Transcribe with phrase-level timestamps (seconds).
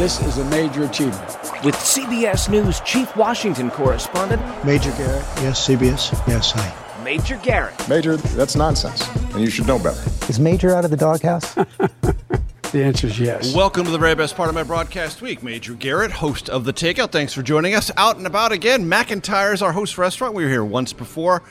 [0.00, 1.28] This is a major achievement.
[1.62, 7.04] With CBS News Chief Washington Correspondent Major Garrett, yes, CBS, yes, hi.
[7.04, 7.86] Major Garrett.
[7.86, 10.00] Major, that's nonsense, and you should know better.
[10.30, 11.52] Is Major out of the doghouse?
[12.72, 13.54] the answer is yes.
[13.54, 15.42] Welcome to the very best part of my broadcast week.
[15.42, 17.12] Major Garrett, host of The Takeout.
[17.12, 17.90] Thanks for joining us.
[17.98, 18.86] Out and about again.
[18.86, 20.32] McIntyre's our host restaurant.
[20.32, 21.42] We were here once before.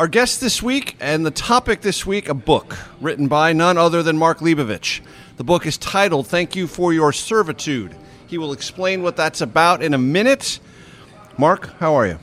[0.00, 4.02] Our guest this week and the topic this week a book written by none other
[4.02, 5.02] than Mark Leibovich.
[5.36, 7.94] The book is titled Thank You for Your Servitude.
[8.26, 10.58] He will explain what that's about in a minute.
[11.36, 12.18] Mark, how are you?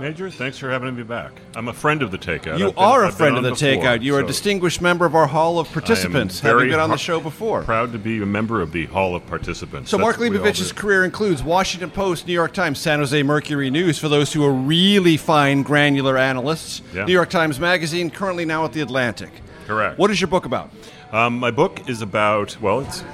[0.00, 1.32] Major, thanks for having me back.
[1.54, 2.58] I'm a friend of the Takeout.
[2.58, 4.02] You been, are a I've friend of the before, Takeout.
[4.02, 7.20] You're so a distinguished member of our Hall of Participants, having been on the show
[7.20, 7.62] before.
[7.62, 9.90] Proud to be a member of the Hall of Participants.
[9.90, 13.98] So, That's Mark Leibovich's career includes Washington Post, New York Times, San Jose Mercury News
[13.98, 16.82] for those who are really fine, granular analysts.
[16.94, 17.04] Yeah.
[17.04, 19.30] New York Times Magazine, currently now at the Atlantic.
[19.66, 19.98] Correct.
[19.98, 20.70] What is your book about?
[21.12, 23.04] Um, my book is about, well, it's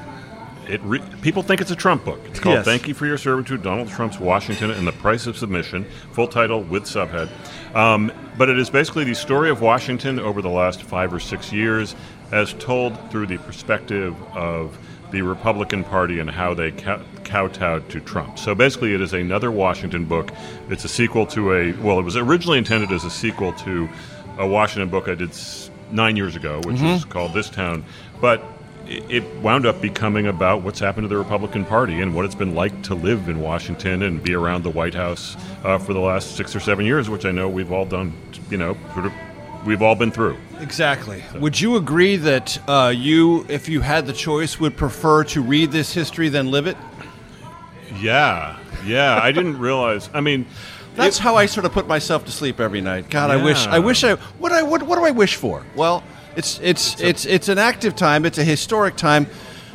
[0.68, 2.20] it re- people think it's a Trump book.
[2.26, 2.64] It's called yes.
[2.64, 6.62] "Thank You for Your Servitude: Donald Trump's Washington and the Price of Submission." Full title
[6.62, 7.28] with subhead,
[7.74, 11.52] um, but it is basically the story of Washington over the last five or six
[11.52, 11.94] years,
[12.32, 14.78] as told through the perspective of
[15.10, 18.38] the Republican Party and how they cow- kowtowed to Trump.
[18.38, 20.30] So basically, it is another Washington book.
[20.68, 23.88] It's a sequel to a well, it was originally intended as a sequel to
[24.38, 26.86] a Washington book I did s- nine years ago, which mm-hmm.
[26.86, 27.84] is called This Town,
[28.20, 28.42] but
[28.88, 32.54] it wound up becoming about what's happened to the Republican Party and what it's been
[32.54, 36.36] like to live in Washington and be around the White House uh, for the last
[36.36, 38.14] six or seven years, which I know we've all done,
[38.50, 39.12] you know, sort of,
[39.66, 40.38] we've all been through.
[40.60, 41.22] Exactly.
[41.32, 41.38] So.
[41.40, 45.70] Would you agree that uh, you, if you had the choice, would prefer to read
[45.70, 46.76] this history than live it?
[48.00, 49.20] Yeah, yeah.
[49.22, 50.08] I didn't realize.
[50.14, 50.46] I mean,
[50.94, 53.10] that's it, how I sort of put myself to sleep every night.
[53.10, 53.36] God, yeah.
[53.36, 53.66] I wish.
[53.66, 54.14] I wish I.
[54.14, 54.62] What I.
[54.62, 55.64] What, what do I wish for?
[55.76, 56.02] Well.
[56.38, 58.24] It's it's it's, it's, it's an active time.
[58.24, 59.26] It's a historic time,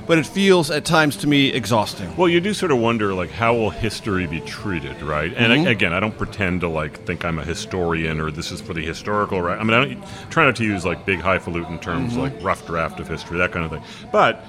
[0.08, 2.16] but it feels at times to me exhausting.
[2.16, 5.34] Well, you do sort of wonder like how will history be treated, right?
[5.36, 5.68] And mm-hmm.
[5.68, 8.86] again, I don't pretend to like think I'm a historian or this is for the
[8.86, 9.60] historical right.
[9.60, 12.22] I mean, I don't try not to use like big highfalutin terms mm-hmm.
[12.22, 13.84] like rough draft of history, that kind of thing.
[14.14, 14.46] But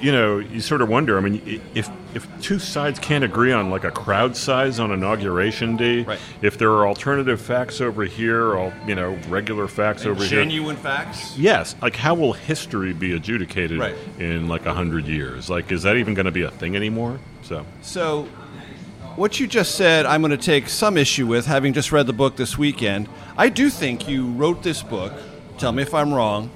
[0.00, 1.16] you know, you sort of wonder.
[1.16, 5.76] I mean, if if two sides can't agree on like a crowd size on inauguration
[5.76, 6.18] day, right.
[6.42, 10.50] if there are alternative facts over here, or you know, regular facts and over genuine
[10.50, 11.76] here, genuine facts, yes.
[11.80, 13.94] Like, how will history be adjudicated right.
[14.18, 15.48] in like a hundred years?
[15.50, 17.18] Like, is that even going to be a thing anymore?
[17.42, 18.24] So, so
[19.16, 22.12] what you just said, I'm going to take some issue with, having just read the
[22.12, 23.08] book this weekend.
[23.36, 25.12] I do think you wrote this book.
[25.58, 26.50] Tell me if I'm wrong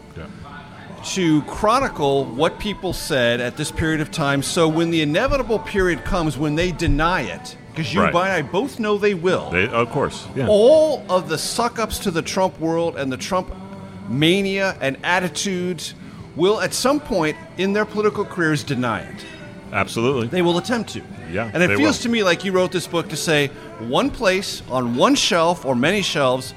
[1.05, 4.43] to chronicle what people said at this period of time.
[4.43, 8.15] So when the inevitable period comes when they deny it, because you right.
[8.15, 9.51] and I both know they will.
[9.51, 10.47] They, of course, yeah.
[10.49, 13.53] All of the suck ups to the Trump world and the Trump
[14.09, 15.95] mania and attitudes
[16.37, 19.25] will, at some point in their political careers, deny it.
[19.73, 20.29] Absolutely.
[20.29, 21.03] They will attempt to.
[21.31, 21.51] Yeah.
[21.53, 22.03] And it feels will.
[22.05, 23.49] to me like you wrote this book to say
[23.81, 26.55] one place on one shelf or many shelves,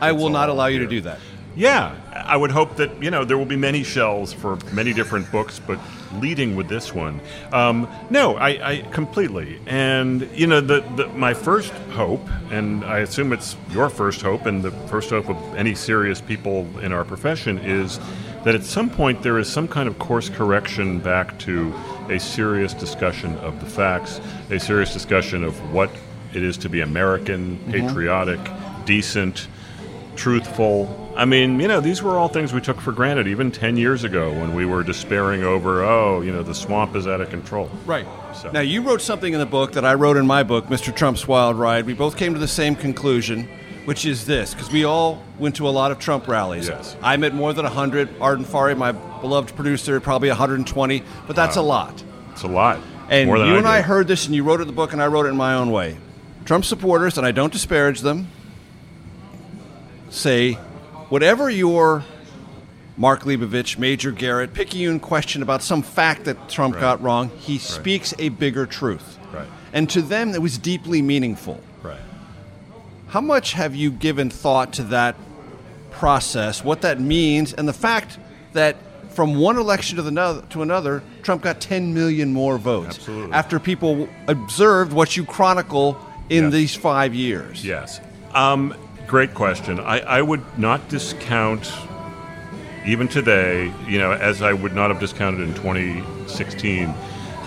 [0.00, 1.18] I will not allow you to do that.
[1.56, 5.32] Yeah, I would hope that you know there will be many shells for many different
[5.32, 5.78] books, but
[6.20, 7.20] leading with this one,
[7.50, 9.58] um, no, I, I, completely.
[9.66, 14.44] And you know, the, the, my first hope, and I assume it's your first hope,
[14.44, 17.98] and the first hope of any serious people in our profession is
[18.44, 21.74] that at some point there is some kind of course correction back to
[22.10, 24.20] a serious discussion of the facts,
[24.50, 25.90] a serious discussion of what
[26.34, 27.72] it is to be American, mm-hmm.
[27.72, 28.40] patriotic,
[28.84, 29.48] decent,
[30.16, 33.78] truthful I mean, you know, these were all things we took for granted even 10
[33.78, 37.30] years ago when we were despairing over, oh, you know, the swamp is out of
[37.30, 37.70] control.
[37.86, 38.06] Right.
[38.34, 38.50] So.
[38.50, 40.94] Now, you wrote something in the book that I wrote in my book, Mr.
[40.94, 41.86] Trump's Wild Ride.
[41.86, 43.48] We both came to the same conclusion.
[43.86, 46.66] which is this because we all went to a lot of Trump rallies.
[46.66, 46.96] Yes.
[47.02, 48.20] I'm at more than 100.
[48.20, 51.62] Arden Farhi, my beloved producer, probably 120, but that's Wow.
[51.62, 52.02] a lot.
[52.32, 52.80] It's a lot.
[53.08, 54.74] And More than you I and I heard this, and you wrote it in the
[54.74, 55.98] book, and I wrote it in my own way.
[56.44, 58.26] Trump supporters, and I don't disparage them,
[60.16, 60.54] say
[61.08, 62.04] whatever your
[62.96, 66.80] Mark Leibovich, Major Garrett, picayune question about some fact that Trump Right.
[66.80, 69.18] got wrong, he speaks a bigger truth.
[69.34, 69.46] Right.
[69.74, 71.60] And to them, it was deeply meaningful.
[71.82, 72.00] Right.
[73.08, 75.14] How much have you given thought to that
[75.90, 78.18] process, what that means, and the fact
[78.54, 78.76] that
[79.12, 83.32] from one election to another, to another Trump got 10 million more votes Absolutely.
[83.34, 85.98] after people observed what you chronicle
[86.30, 86.52] in Yes.
[86.52, 87.62] these five years?
[87.64, 88.00] Yes.
[88.34, 88.74] Um,
[89.06, 89.78] great question.
[89.80, 91.70] I, I would not discount,
[92.86, 96.92] even today, you know, as I would not have discounted in 2016,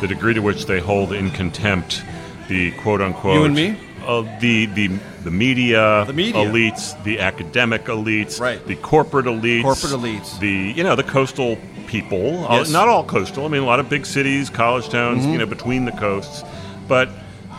[0.02, 2.04] the degree to which they hold in contempt
[2.48, 3.36] the quote unquote.
[3.36, 3.78] You and me?
[4.06, 4.88] Uh, the, the,
[5.24, 6.34] the media, The media.
[6.46, 8.66] elites, the academic elites, Right.
[8.66, 10.40] the corporate elites, Corporate elites.
[10.40, 11.58] the you know the coastal
[11.88, 12.46] people.
[12.46, 12.68] Uh, Yes.
[12.68, 12.74] Mm-hmm.
[12.74, 13.46] not all coastal.
[13.46, 16.44] I mean, a lot of big cities, college towns, you know, between the coasts.
[16.88, 17.10] But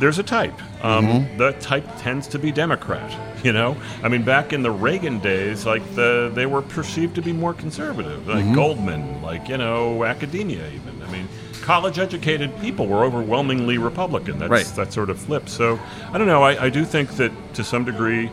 [0.00, 0.58] there's a type.
[0.82, 1.36] Um, Mm-hmm.
[1.38, 3.10] The type tends to be Democrat.
[3.42, 7.22] You know, I mean, back in the Reagan days, like the they were perceived to
[7.22, 8.54] be more conservative, like Mm-hmm.
[8.54, 10.66] Goldman, like you know, academia.
[10.68, 11.26] Even I mean,
[11.62, 14.38] college-educated people were overwhelmingly Republican.
[14.38, 14.66] That's Right.
[14.76, 15.48] that sort of flip.
[15.48, 15.80] So
[16.12, 16.42] I don't know.
[16.42, 18.30] I, I do think that to some degree.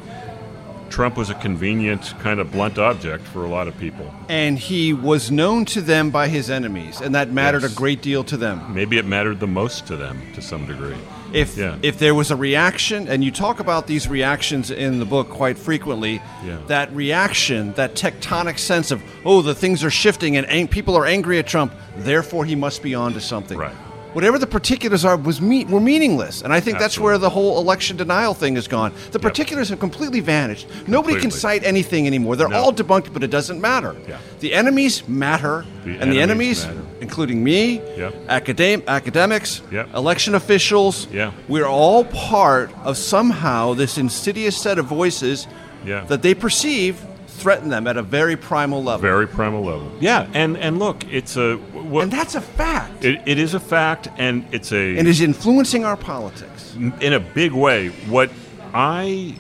[0.90, 4.10] Trump was a convenient, kind of blunt object for a lot of people.
[4.30, 7.74] And he was known to them by his enemies, and that mattered Yes.
[7.74, 8.74] a great deal to them.
[8.74, 10.96] Maybe it mattered the most to them to some degree.
[11.34, 11.76] If Yeah.
[11.82, 15.58] if there was a reaction, and you talk about these reactions in the book quite
[15.58, 16.58] frequently, Yeah.
[16.68, 21.06] that reaction, that tectonic sense of oh, the things are shifting, and ang- people are
[21.06, 23.58] angry at Trump, therefore he must be on to something.
[23.58, 23.74] Right.
[24.18, 27.60] Whatever the particulars are was me- were meaningless, and I think that's where the whole
[27.60, 28.92] election denial thing has gone.
[29.12, 30.66] The particulars have completely vanished.
[30.88, 32.36] Nobody can cite anything anymore.
[32.36, 32.58] They're No.
[32.58, 33.96] all debunked, but it doesn't matter.
[34.10, 34.18] Yeah.
[34.40, 36.80] The enemies matter, The and the enemies enemies, matter.
[37.00, 38.28] including me, Yep.
[38.28, 39.90] academ- academics, Yep.
[39.96, 41.30] election officials, Yeah.
[41.48, 45.46] we're all part of somehow this insidious set of voices
[45.86, 46.06] Yeah.
[46.08, 46.96] that they perceive
[47.38, 49.02] threaten them at a very primal level.
[49.02, 49.92] Very primal level.
[50.00, 53.06] Yeah, and and look, it's a what, and that's a fact.
[53.06, 56.76] it, it is a fact, and it's a and is influencing our politics.
[56.76, 57.90] in a big way.
[58.10, 58.30] What
[58.74, 59.36] I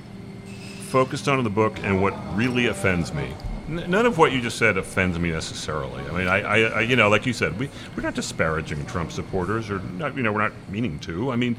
[0.90, 3.34] focused on in the book, and what really offends me.
[3.68, 6.02] n- None of what you just said offends me necessarily.
[6.04, 9.12] I mean, I, I, I you know, like you said, we we're not disparaging Trump
[9.12, 11.32] supporters, or not, you know, we're not meaning to.
[11.32, 11.56] I mean,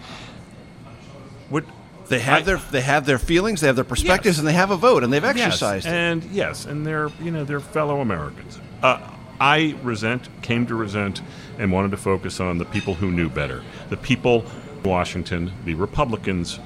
[1.50, 1.64] what
[2.08, 4.38] They have I- their they have their feelings, they have their perspectives, Yes.
[4.38, 5.92] and they have a vote, and they've Yes, exercised it.
[5.92, 8.58] and yes, and they're you know they're fellow Americans.
[8.82, 8.98] Uh,
[9.40, 11.20] I resent, came to resent,
[11.58, 13.62] and wanted to focus on the people who knew better.
[13.90, 14.44] The people
[14.82, 16.58] in Washington, the Republicans,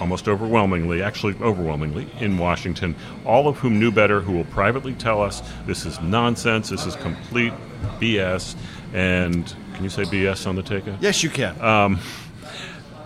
[0.00, 2.94] almost overwhelmingly, actually overwhelmingly in Washington,
[3.24, 6.94] all of whom knew better, who will privately tell us this is nonsense, this is
[6.96, 7.52] complete
[8.00, 8.54] BS,
[8.92, 10.96] and can you say BS on the takeout?
[11.00, 11.54] Yes, you can.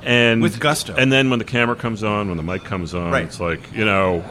[0.06, 0.94] And With gusto.
[0.96, 3.24] And then when the camera comes on, when the mic comes on, Right.
[3.24, 4.24] it's like you know,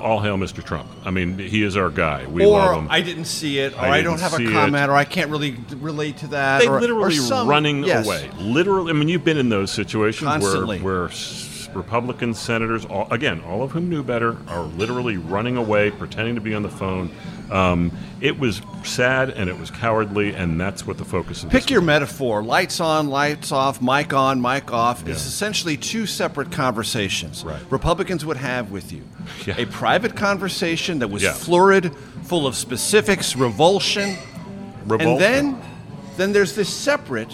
[0.00, 0.62] all hail Mr.
[0.64, 0.88] Trump.
[1.04, 2.26] I mean, he is our guy.
[2.26, 2.88] We or love him.
[2.90, 4.90] I didn't see it, or I I, don't have a comment, it.
[4.90, 6.60] or I can't really relate to that.
[6.60, 8.04] they or, literally or some- running yes.
[8.06, 8.30] away.
[8.38, 10.80] Literally, I mean, you've been in those situations Constantly.
[10.80, 11.10] where where
[11.74, 16.40] Republican senators, all, again, all of whom knew better, are literally running away, pretending to
[16.40, 17.10] be on the phone.
[17.52, 21.60] Um, it was sad and it was cowardly, and that's what the focus of this
[21.60, 22.42] Pick your metaphor.
[22.42, 25.00] Lights on, lights off, mic on, mic off.
[25.00, 25.28] It's Yeah.
[25.28, 27.60] essentially two separate conversations Right.
[27.70, 29.02] Republicans would have with you.
[29.46, 29.54] Yeah.
[29.58, 31.32] A private conversation that was Yeah.
[31.32, 31.92] florid,
[32.24, 34.16] full of specifics, revulsion.
[34.86, 35.10] Revulsion.
[35.12, 35.62] And then
[36.16, 37.32] then there's this separate,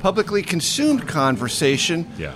[0.00, 2.32] publicly consumed conversation yeah.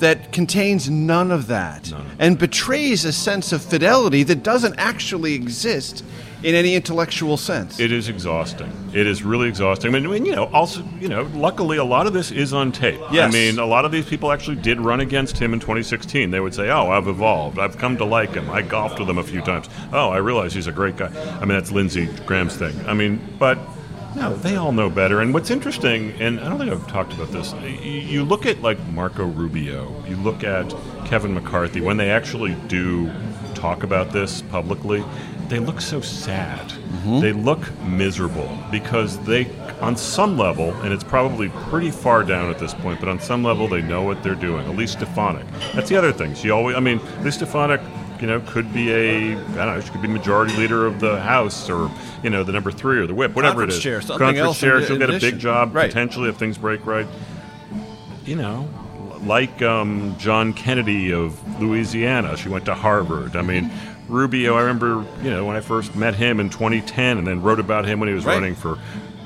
[0.00, 6.04] That contains none of that and betrays a sense of fidelity that doesn't actually exist
[6.42, 7.80] in any intellectual sense.
[7.80, 8.70] It is exhausting.
[8.92, 9.88] It is really exhausting.
[9.94, 12.52] I mean, I mean, you know, also, you know, luckily a lot of this is
[12.52, 13.00] on tape.
[13.10, 13.32] Yes.
[13.32, 16.30] I mean, a lot of these people actually did run against him in 2016.
[16.30, 17.58] They would say, "Oh, I've evolved.
[17.58, 18.50] I've come to like him.
[18.50, 19.70] I golfed with him a few times.
[19.90, 22.74] Oh, I realize he's a great guy." I mean, that's Lindsey Graham's thing.
[22.86, 23.58] I mean, but
[24.16, 25.20] no, they all know better.
[25.20, 27.52] And what's interesting, and I don't think I've talked about this.
[27.82, 30.04] You look at like Marco Rubio.
[30.06, 30.68] You look at
[31.04, 33.10] Kevin McCarthy when they actually do
[33.54, 35.04] talk about this publicly.
[35.48, 36.68] They look so sad.
[36.68, 37.20] Mm-hmm.
[37.20, 39.46] They look miserable because they,
[39.80, 43.44] on some level, and it's probably pretty far down at this point, but on some
[43.44, 44.66] level they know what they're doing.
[44.66, 45.46] Elise Stefanik.
[45.74, 46.34] That's the other thing.
[46.34, 47.80] She always, I mean, Elise Stefanik,
[48.24, 51.20] you know, could be a, I don't know, she could be majority leader of the
[51.20, 51.90] House or,
[52.22, 53.82] you know, the number three or the whip, whatever Conference it is.
[53.82, 54.80] chair, something Conference else chair.
[54.82, 55.90] She'll in get a big job Right.
[55.90, 57.06] potentially if things break right.
[58.24, 58.66] You know,
[59.26, 62.34] like um, John Kennedy of Louisiana.
[62.38, 63.36] She went to Harvard.
[63.36, 63.70] I mean,
[64.08, 64.56] Rubio.
[64.56, 67.84] I remember, you know, when I first met him in 2010, and then wrote about
[67.84, 68.36] him when he was Right.
[68.36, 68.78] running for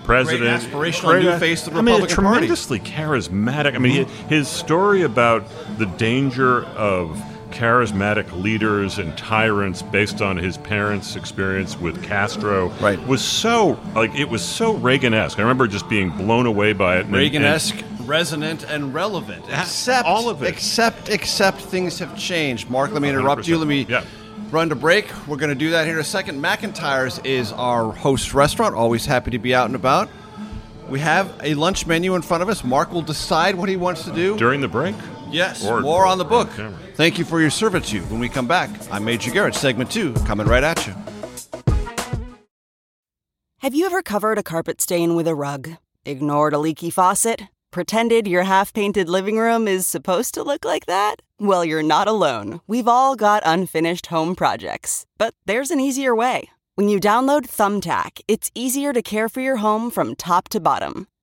[0.02, 0.68] president.
[0.72, 2.36] Great aspirational new face of the I mean, Republican Party.
[2.38, 3.76] tremendously charismatic.
[3.76, 5.44] I mean, he- his story about
[5.78, 12.98] the danger of charismatic leaders and tyrants based on his parents' experience with Castro Right.
[13.06, 15.38] was so like it was so Reagan-esque.
[15.38, 17.06] I remember just being blown away by it.
[17.06, 19.44] and- Reagan-esque, resonant, and relevant.
[19.48, 20.48] Except all of it.
[20.48, 22.70] Except, except things have changed.
[22.70, 23.56] Mark, let me interrupt you.
[23.56, 23.58] 100%.
[23.60, 24.02] Let me Yeah.
[24.50, 25.06] run to break.
[25.26, 26.42] We're going to do that here in a second.
[26.42, 28.74] McIntyre's is our host restaurant.
[28.74, 30.08] Always happy to be out and about.
[30.88, 32.64] We have a lunch menu in front of us.
[32.64, 34.38] Mark will decide what he wants to do.
[34.38, 34.94] during the break.
[35.30, 36.48] Yes, Or- more on the book.
[36.54, 36.78] camera.
[36.94, 38.10] Thank you for your servitude.
[38.10, 40.94] When we come back, I'm Major Garrett, segment two, coming right at you.
[43.58, 45.70] Have you ever covered a carpet stain with a rug?
[46.04, 47.42] Ignored a leaky faucet?
[47.70, 51.16] Pretended your half painted living room is supposed to look like that?
[51.38, 52.60] Well, you're not alone.
[52.66, 55.04] We've all got unfinished home projects.
[55.18, 56.48] But there's an easier way.
[56.76, 61.08] When you download Thumbtack, it's easier to care for your home from top to bottom.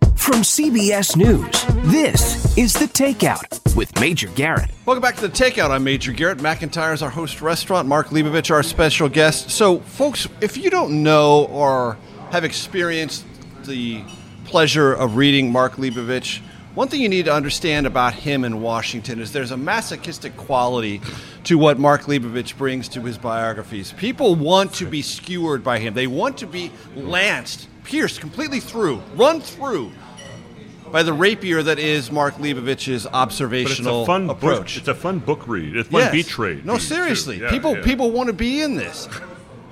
[0.00, 4.70] From CBS News, this is The Takeout with Major Garrett.
[4.86, 5.70] Welcome back to the Takeout.
[5.70, 6.38] I'm Major Garrett.
[6.38, 7.88] McIntyre is our host restaurant.
[7.88, 9.50] Mark Leibovich, our special guest.
[9.50, 11.96] So, folks, if you don't know or
[12.30, 13.24] have experienced
[13.64, 14.02] the
[14.44, 16.40] pleasure of reading Mark Leibovich,
[16.74, 21.00] one thing you need to understand about him in Washington is there's a masochistic quality
[21.44, 23.92] to what Mark Leibovich brings to his biographies.
[23.94, 25.94] People want to be skewered by him.
[25.94, 29.90] They want to be lanced, pierced completely through, run through
[30.92, 34.74] by the rapier that is Mark Leibovich's But it's observational a fun approach.
[34.74, 35.74] Book, it's a fun book read.
[35.76, 36.12] It's fun Yes.
[36.12, 36.66] beat trade.
[36.66, 37.82] No, seriously, Yeah, people yeah.
[37.82, 39.08] people want to be in this.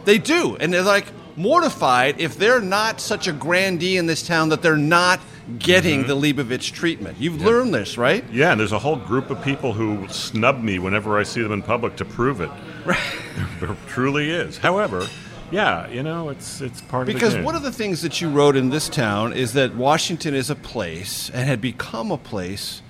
[0.07, 1.07] They do, and they're like
[1.37, 5.21] mortified if they're not such a grandee in this town that they're not
[5.59, 6.09] getting Mm-hmm.
[6.09, 7.17] the Leibovich treatment.
[7.21, 8.25] You've learned this, right?
[8.33, 11.53] Yeah, and there's a whole group of people who snub me whenever I see them
[11.53, 12.51] in public to prove it.
[13.61, 14.57] there truly is.
[14.59, 15.07] However,
[15.50, 17.45] yeah, you know, it's it's part Because of the game.
[17.45, 20.55] one of the things that you wrote in this town is that Washington is a
[20.55, 22.83] place and had become a place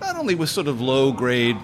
[0.00, 1.56] not only with sort of low grade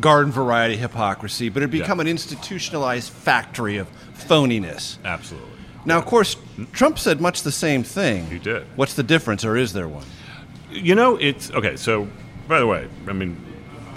[0.00, 4.98] garden variety hypocrisy, but it had become an institutionalized factory of phoniness.
[5.04, 5.48] Absolutely.
[5.84, 6.36] Now, of course,
[6.72, 8.26] Trump said much the same thing.
[8.26, 8.64] He did.
[8.76, 10.04] What's the difference, or is there one?
[10.70, 11.76] You know, it's okay.
[11.76, 12.08] So,
[12.46, 13.36] by the way, I mean,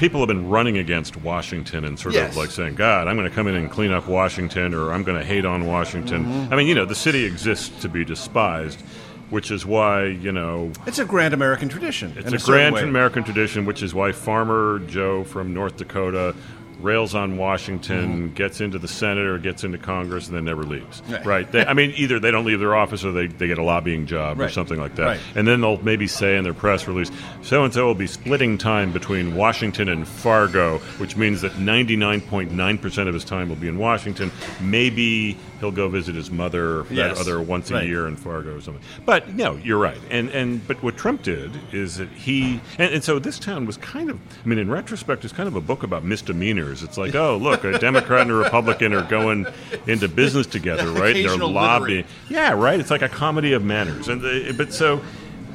[0.02, 2.32] people have been running against Washington and sort Yes.
[2.32, 5.04] of like saying, "God, I'm going to come in and clean up Washington," or "I'm
[5.04, 6.54] going to hate on Washington." Mm-hmm.
[6.54, 8.82] I mean, you know, the city exists to be despised,
[9.30, 12.14] which is why you know It's a grand American tradition.
[12.18, 12.78] It's in a, grand.
[12.78, 16.34] American tradition, which is why Farmer Joe from North Dakota
[16.80, 21.02] rails on Washington, gets into the Senate or gets into Congress, and then never leaves.
[21.02, 21.14] Mm-hmm.
[21.14, 21.26] Right.
[21.26, 21.52] Right?
[21.52, 24.06] They, I mean, either they don't leave their office or they, they get a lobbying
[24.06, 25.06] job or something like that.
[25.06, 25.20] Right.
[25.36, 27.12] And then they'll maybe say in their press release,
[27.42, 33.08] so and so will be splitting time between Washington and Fargo, which means that 99.9%
[33.08, 34.32] of his time will be in Washington.
[34.60, 37.20] Maybe he'll go visit his mother that Yes.
[37.22, 37.88] other once a Right.
[37.88, 38.84] year in Fargo or something.
[39.06, 39.98] But no, you're right.
[40.10, 43.78] And and but what Trump did is that he and, and so this town was
[43.78, 46.84] kind of I mean in retrospect it's kind of a book about misdemeanors.
[46.84, 49.46] It's like, oh look, a Democrat and a Republican are going
[49.88, 51.14] into business together, right?
[51.14, 52.04] They're lobbying.
[52.28, 52.78] Yeah, right.
[52.80, 54.10] It's like a comedy of manners.
[54.10, 55.00] And the, but so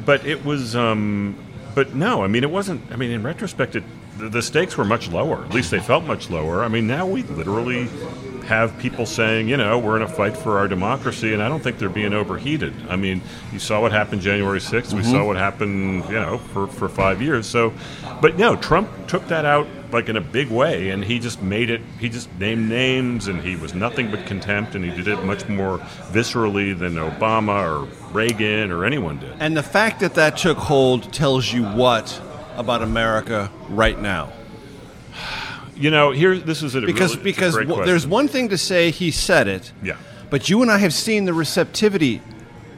[0.07, 1.35] but it was um
[1.75, 3.83] but no, I mean it wasn't I mean in retrospect it
[4.19, 5.45] the stakes were much lower.
[5.45, 6.65] At least they felt much lower.
[6.65, 7.89] I mean now we literally
[8.47, 11.63] have people saying, you know, we're in a fight for our democracy, and I don't
[11.63, 12.73] think they're being overheated.
[12.89, 13.21] I mean,
[13.53, 14.93] you saw what happened January 6th.
[14.93, 15.27] We saw mm-hmm.
[15.27, 17.47] what happened, you know, for, for five years.
[17.47, 17.73] So,
[18.21, 21.71] but no, Trump took that out like in a big way, and he just made
[21.71, 25.23] it, he just named names, and he was nothing but contempt, and he did it
[25.25, 25.79] much more
[26.11, 29.33] viscerally than Obama or Reagan or anyone did.
[29.41, 32.21] And the fact that that took hold tells you what
[32.57, 34.33] about America right now?
[35.77, 38.59] You know, here, this is a Because really, a because w- there's one thing to
[38.59, 39.97] say he said it, Yeah.
[40.31, 42.23] but you and I have seen the receptivity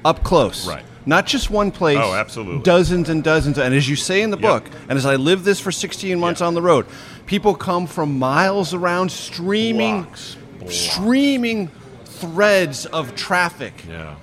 [0.04, 0.66] up close.
[0.66, 0.82] Right.
[1.06, 1.98] Not just one place.
[2.00, 2.62] Oh, absolutely.
[2.64, 3.56] Dozens and dozens.
[3.58, 4.42] And as you say in the Yep.
[4.64, 6.48] book, and as I lived this for 16 months Yeah.
[6.48, 6.86] on the road,
[7.26, 10.74] people come from miles around streaming, Blocks, blocks.
[10.76, 11.70] streaming
[12.04, 14.14] threads of traffic Yeah.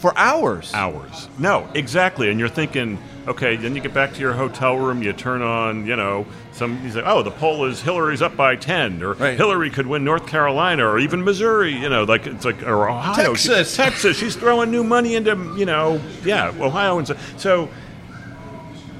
[0.00, 0.70] for hours.
[0.74, 1.28] Hours.
[1.38, 2.30] No, exactly.
[2.30, 5.86] And you're thinking, okay, then you get back to your hotel room, you turn on,
[5.86, 9.36] you know, some, you say, oh, the poll is Hillary's up by 10, or Right.
[9.36, 13.34] Hillary could win North Carolina, or even Missouri, you know, like, it's like, or Ohio.
[13.34, 13.76] She- Texas.
[13.76, 14.16] Texas.
[14.16, 16.98] She's throwing new money into, you know, yeah, Ohio.
[16.98, 17.68] And so, so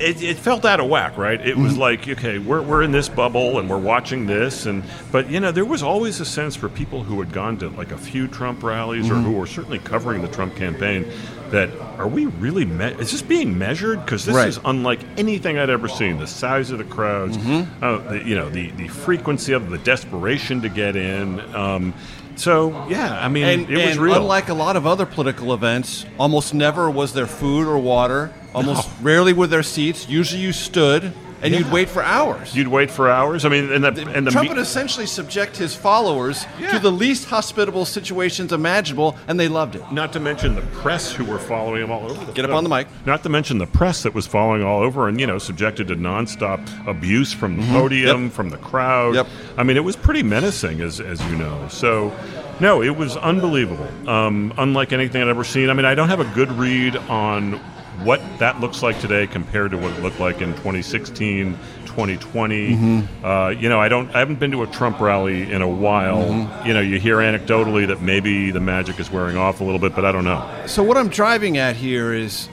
[0.00, 1.44] it, it felt out of whack, right?
[1.44, 1.80] It was mm-hmm.
[1.80, 5.50] like, okay, we're, we're in this bubble and we're watching this, and but you know,
[5.50, 8.62] there was always a sense for people who had gone to like a few Trump
[8.62, 9.24] rallies or mm-hmm.
[9.24, 11.10] who were certainly covering the Trump campaign
[11.50, 14.04] that are we really me- is this being measured?
[14.04, 14.48] Because this Right.
[14.48, 16.18] is unlike anything I'd ever seen.
[16.18, 17.36] The size of the crowds,
[17.82, 21.40] uh, the, you know, the the frequency of the desperation to get in.
[21.54, 21.94] Um,
[22.36, 24.14] so yeah, I mean, and, it was real.
[24.16, 28.30] unlike a lot of other political events, almost never was there food or water.
[28.54, 30.08] Almost rarely were there seats.
[30.08, 32.54] Usually you stood and you'd wait for hours.
[32.54, 33.44] You'd wait for hours.
[33.44, 36.72] I mean, and the and the Trump me- would essentially subject his followers Yeah.
[36.72, 39.82] to the least hospitable situations imaginable, and they loved it.
[39.92, 42.24] Not to mention the press who were following him all over.
[42.24, 42.86] The Get up on the mic.
[43.06, 45.96] Not to mention the press that was following all over and you know subjected to
[45.96, 48.24] nonstop abuse from the podium, Mm-hmm.
[48.24, 48.32] Yep.
[48.32, 49.14] from the crowd.
[49.14, 49.26] Yep.
[49.56, 51.66] I mean, it was pretty menacing, as as you know.
[51.68, 52.12] So,
[52.60, 53.86] no, it was unbelievable.
[54.08, 55.70] Um, unlike anything I'd ever seen.
[55.70, 57.60] I mean, I don't have a good read on
[58.04, 63.24] what that looks like today compared to what it looked like in 2016 2020 Mm-hmm.
[63.24, 66.22] uh, you know i don't i haven't been to a trump rally in a while
[66.22, 66.66] Mm-hmm.
[66.66, 69.94] you know you hear anecdotally that maybe the magic is wearing off a little bit
[69.96, 72.48] but i don't know So what I'm driving at here is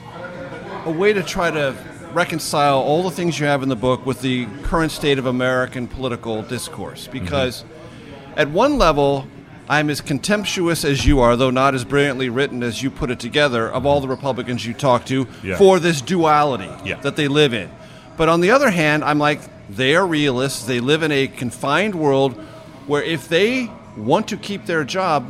[0.84, 1.74] a way to try to
[2.12, 5.86] reconcile all the things you have in the book with the current state of American
[5.86, 7.08] political discourse.
[7.08, 7.64] Because
[8.36, 9.26] at one level,
[9.68, 13.18] I'm as contemptuous as you are, though not as brilliantly written as you put it
[13.18, 15.56] together, of all the Republicans you talk to Yeah.
[15.56, 16.96] for this duality Yeah.
[17.02, 17.68] that they live in.
[18.16, 20.64] But on the other hand, I'm like, they are realists.
[20.64, 22.34] They live in a confined world
[22.86, 25.24] where if they want to keep their job,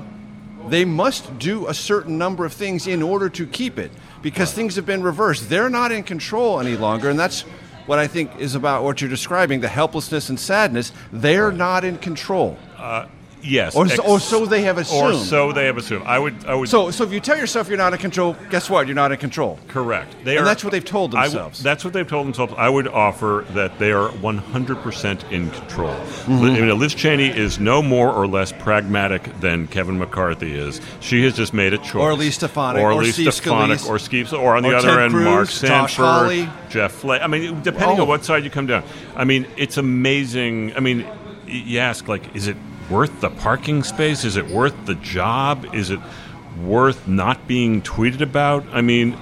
[0.68, 3.90] they must do a certain number of things in order to keep it
[4.20, 5.48] because things have been reversed.
[5.48, 7.42] They're not in control any longer, and that's
[7.86, 10.92] what I think is about what you're describing the helplessness and sadness.
[11.12, 12.58] They're not in control.
[12.76, 13.06] Uh,
[13.42, 15.14] yes Or so- or so they have assumed.
[15.14, 17.68] or so they have assumed i would i would So, so if you tell yourself
[17.68, 18.86] you're not in control, guess what?
[18.86, 19.58] You're not in control.
[19.68, 20.14] Correct.
[20.24, 21.62] They And are, that's what they've told w- themselves.
[21.62, 22.54] that's what they've told themselves.
[22.56, 25.90] I would offer that they are 100% in control.
[25.94, 26.32] Mm-hmm.
[26.44, 30.80] I mean, Liz Cheney is no more or less pragmatic than Kevin McCarthy is.
[31.00, 31.94] She has just made a choice.
[32.02, 33.88] Or Lee Stefanik, Or, or Lee Steve Stefanik, Scalise.
[33.88, 37.22] or Steve, or on the Or other Ted end, Cruz, Mark Sanford, Jeff Flake.
[37.22, 38.02] I mean, depending Oh.
[38.02, 38.82] on what side you come down.
[39.14, 40.72] I mean, it's amazing.
[40.76, 41.06] I mean,
[41.46, 42.56] you ask, like, is it
[42.90, 44.24] worth the parking space?
[44.24, 45.66] Is it worth the job?
[45.74, 46.00] Is it
[46.62, 48.64] worth not being tweeted about?
[48.72, 49.12] I mean,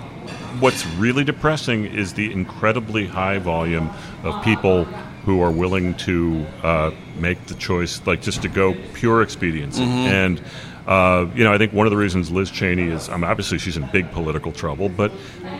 [0.61, 3.91] what's really depressing is the incredibly high volume
[4.23, 4.85] of people
[5.25, 9.83] who are willing to uh, make the choice, like just to go pure expediency.
[9.83, 10.43] And
[10.87, 13.59] uh, you know, I think one of the reasons Liz Cheney is, I mean, obviously
[13.59, 15.11] she's in big political trouble, but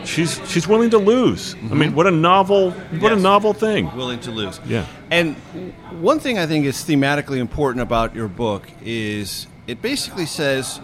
[0.05, 1.55] she's she's willing to lose.
[1.55, 1.95] I mean, mm-hmm.
[1.95, 3.93] what a novel, what a novel thing.
[3.95, 4.59] willing to lose.
[4.65, 4.85] Yeah.
[5.11, 5.35] And
[6.01, 10.79] one thing I think is thematically important about your book is it basically says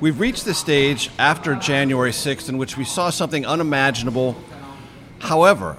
[0.00, 4.36] we've reached the stage after January 6th in which we saw something unimaginable.
[5.20, 5.74] However,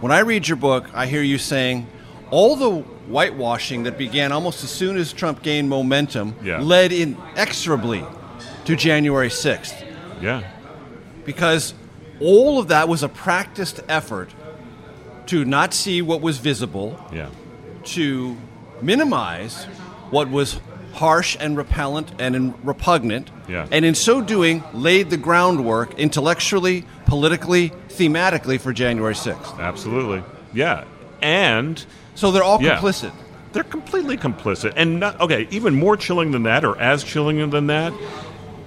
[0.00, 1.86] when I read your book, I hear you saying
[2.30, 6.60] all the whitewashing that began almost as soon as Trump gained momentum Yeah.
[6.60, 8.04] led inexorably
[8.64, 9.74] to January 6th
[10.20, 10.42] Yeah,
[11.24, 11.74] because
[12.22, 14.30] all of that was a practiced effort
[15.26, 17.28] to not see what was visible, yeah,
[17.84, 18.36] to
[18.80, 19.64] minimize
[20.10, 20.60] what was
[20.94, 23.66] harsh and repellent and repugnant, Yeah.
[23.70, 29.58] and in so doing, laid the groundwork intellectually, politically, thematically for January 6th.
[29.58, 30.22] absolutely.
[30.52, 30.84] Yeah,
[31.22, 32.76] and So they're all Yeah.
[32.78, 33.10] complicit.
[33.54, 34.74] They're completely complicit.
[34.76, 37.94] And not, okay, even more chilling than that, or as chilling than that,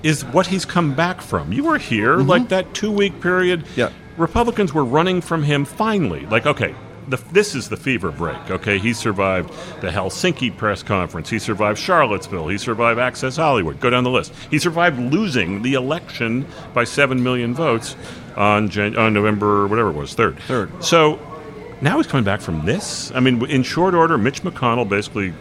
[0.05, 1.51] is what he's come back from.
[1.51, 2.29] You were here, mm-hmm.
[2.29, 3.65] like that two week period.
[3.75, 3.91] Yeah.
[4.17, 6.27] Republicans were running from him finally.
[6.27, 6.75] Like, okay,
[7.07, 8.37] the, this is the fever break.
[8.51, 9.49] Okay, he survived
[9.81, 11.29] the Helsinki press conference.
[11.31, 12.47] He survived Charlottesville.
[12.47, 13.79] He survived Access Hollywood.
[13.79, 14.31] Go down the list.
[14.51, 17.95] He survived losing the election by seven million votes
[18.35, 20.37] on Jan- on November whatever it was third.
[20.41, 20.83] Third.
[20.83, 21.19] So
[21.81, 23.11] now he's coming back from this.
[23.15, 25.33] I mean, in short order, Mitch McConnell basically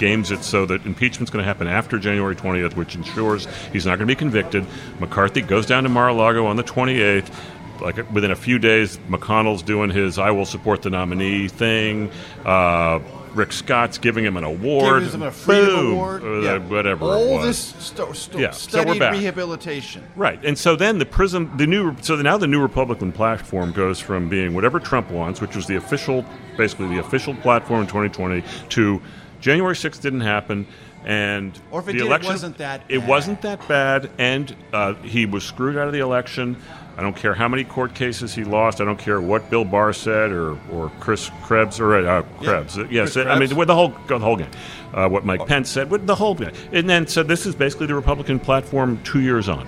[0.00, 3.98] games it so that impeachment's going to happen after January 20th, which ensures he's not
[3.98, 4.66] going to be convicted.
[4.98, 7.32] McCarthy goes down to Mar-a-Lago on the 28th.
[7.80, 12.10] Like within a few days, McConnell's doing his "I will support the nominee" thing.
[12.44, 12.98] Uh,
[13.34, 15.04] Rick Scott's giving him an award.
[15.04, 15.92] Them a Boom.
[15.92, 16.22] award.
[16.22, 16.58] Uh, Yeah.
[16.58, 17.04] Whatever.
[17.06, 19.12] All this sto- sto- Yeah, studied back.
[19.12, 20.02] rehabilitation.
[20.16, 23.98] Right, and so then the prism, the new, so now the new Republican platform goes
[23.98, 26.24] from being whatever Trump wants, which was the official,
[26.58, 29.00] basically the official platform in 2020, to
[29.40, 30.66] January 6th didn't happen.
[31.04, 33.08] And Or if it the did, it election wasn't that It bad.
[33.08, 36.56] wasn't that bad, and uh, he was screwed out of the election.
[36.98, 38.82] I don't care how many court cases he lost.
[38.82, 42.76] I don't care what Bill Barr said or, or Chris Krebs or uh, Krebs.
[42.76, 44.50] Yeah, yes, Chris I mean with the whole the whole game.
[44.92, 47.86] Uh, what Mike Pence said, with the whole game, and then so this is basically
[47.86, 49.66] the Republican platform two years on.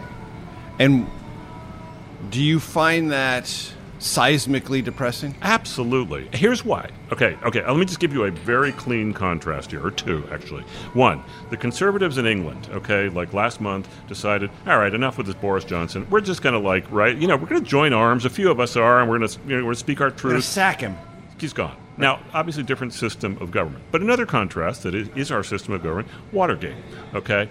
[0.79, 1.07] And
[2.29, 5.35] do you find that seismically depressing?
[5.43, 6.29] Absolutely.
[6.33, 6.91] Here's why.
[7.13, 7.65] Okay, okay.
[7.65, 10.65] Let me just give you a very clean contrast here, or two actually.
[10.93, 15.37] One, the conservatives in England, okay, like last month, decided, all right, enough with this
[15.37, 16.07] Boris Johnson.
[16.11, 17.17] We're just going to like, right?
[17.17, 18.25] You know, we're going to join arms.
[18.25, 20.01] A few of us are, and we're going to, you know, we're going to speak
[20.01, 20.35] our truth.
[20.35, 20.97] We're sack him.
[21.39, 21.77] He's gone.
[21.97, 23.85] Now, obviously, different system of government.
[23.93, 26.77] But another contrast that is, is our system of government, Watergate.
[27.15, 27.49] Okay,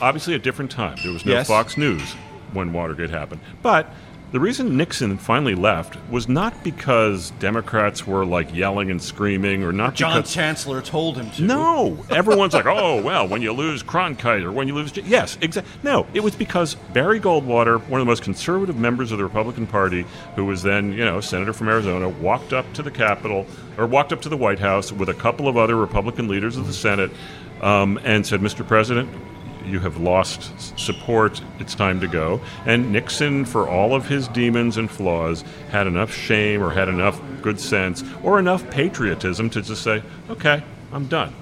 [0.00, 0.96] obviously a different time.
[1.02, 1.48] There was no Yes.
[1.48, 2.14] Fox News
[2.52, 3.40] when Watergate happened.
[3.62, 3.92] But
[4.32, 9.72] the reason Nixon finally left was not because Democrats were like yelling and screaming, or
[9.72, 11.42] not John because Chancellor told him to.
[11.42, 15.36] no, everyone's like, oh well, when you lose Cronkite or when you lose, J-" yes,
[15.40, 15.72] exactly.
[15.82, 19.66] No, it was because Barry Goldwater, one of the most conservative members of the Republican
[19.66, 23.86] Party, who was then you know senator from Arizona, walked up to the Capitol or
[23.86, 26.72] walked up to the White House with a couple of other Republican leaders of the
[26.72, 27.10] Senate
[27.62, 28.66] um, and said, Mr.
[28.66, 29.08] President.
[29.64, 31.40] You have lost support.
[31.58, 32.40] It's time to go.
[32.66, 37.20] And Nixon, for all of his demons and flaws, had enough shame or had enough
[37.42, 41.34] good sense or enough patriotism to just say, okay, I'm done.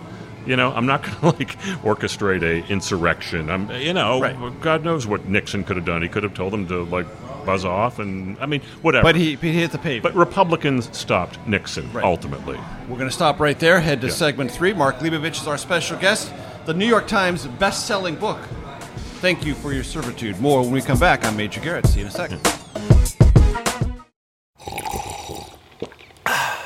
[0.47, 3.51] You know, I'm not going to like orchestrate a insurrection.
[3.51, 4.61] I'm, you know, Right.
[4.61, 6.03] God knows what Nixon could have done.
[6.03, 7.07] He could have told them to like
[7.47, 9.03] buzz off, and I mean, whatever.
[9.05, 10.03] But he, he hit the pavement.
[10.03, 12.05] But Republicans stopped Nixon Right.
[12.05, 12.59] ultimately.
[12.89, 14.13] We're going to stop right there, head to Yeah.
[14.13, 14.75] segment three.
[14.75, 16.31] Mark Leibovich is our special guest,
[16.67, 18.39] the New York Times best-selling book.
[19.21, 20.41] Thank you for your servitude.
[20.41, 21.25] More when we come back.
[21.25, 21.87] I'm Major Garrett.
[21.87, 22.41] See you in a second.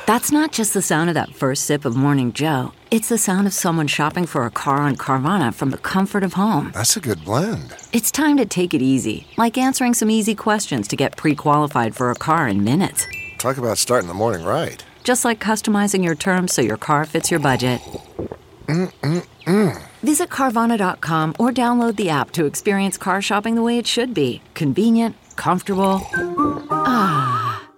[0.05, 2.73] That's not just the sound of that first sip of Morning Joe.
[2.91, 6.33] It's the sound of someone shopping for a car on Carvana from the comfort of
[6.33, 6.71] home.
[6.73, 7.73] That's a good blend.
[7.93, 11.95] It's time to take it easy, like answering some easy questions to get pre qualified
[11.95, 13.07] for a car in minutes.
[13.39, 14.83] Talk about starting the morning right.
[15.03, 17.81] Just like customizing your terms so your car fits your budget.
[18.73, 19.81] Mm-mm-mm.
[20.01, 24.41] Visit Carvana.com or download the app to experience car shopping the way it should be
[24.55, 26.01] convenient, comfortable.
[26.71, 27.69] Ah.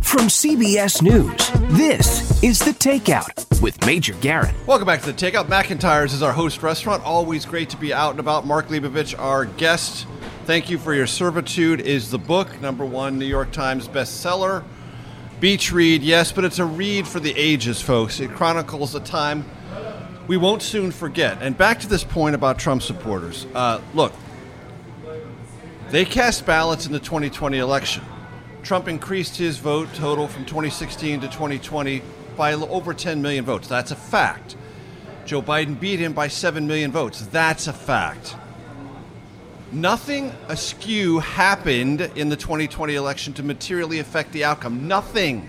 [0.00, 4.54] From CBS News, this is The Takeout with Major Garrett.
[4.68, 5.46] Welcome back to the Takeout.
[5.46, 7.02] McIntyre's is our host restaurant.
[7.02, 8.46] Always great to be out and about.
[8.46, 10.06] Mark Leibovich, our guest.
[10.44, 11.80] Thank you for your servitude.
[11.80, 14.62] Is the book number one New York Times bestseller?
[15.40, 18.20] Beach read, yes, but it's a read for the ages, folks.
[18.20, 19.44] It chronicles a time
[20.26, 21.38] we won't soon forget.
[21.40, 23.46] And back to this point about Trump supporters.
[23.54, 24.12] Uh, look,
[25.88, 28.04] they cast ballots in the 2020 election.
[28.62, 32.02] Trump increased his vote total from 2016 to 2020
[32.36, 33.66] by over 10 million votes.
[33.66, 34.56] That's a fact.
[35.24, 37.26] Joe Biden beat him by 7 million votes.
[37.26, 38.36] That's a fact.
[39.72, 44.88] Nothing askew happened in the 2020 election to materially affect the outcome.
[44.88, 45.48] Nothing.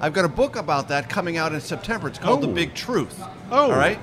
[0.00, 2.08] I've got a book about that coming out in September.
[2.08, 2.46] It's called Oh.
[2.48, 3.22] The Big Truth.
[3.52, 3.98] Oh, All right?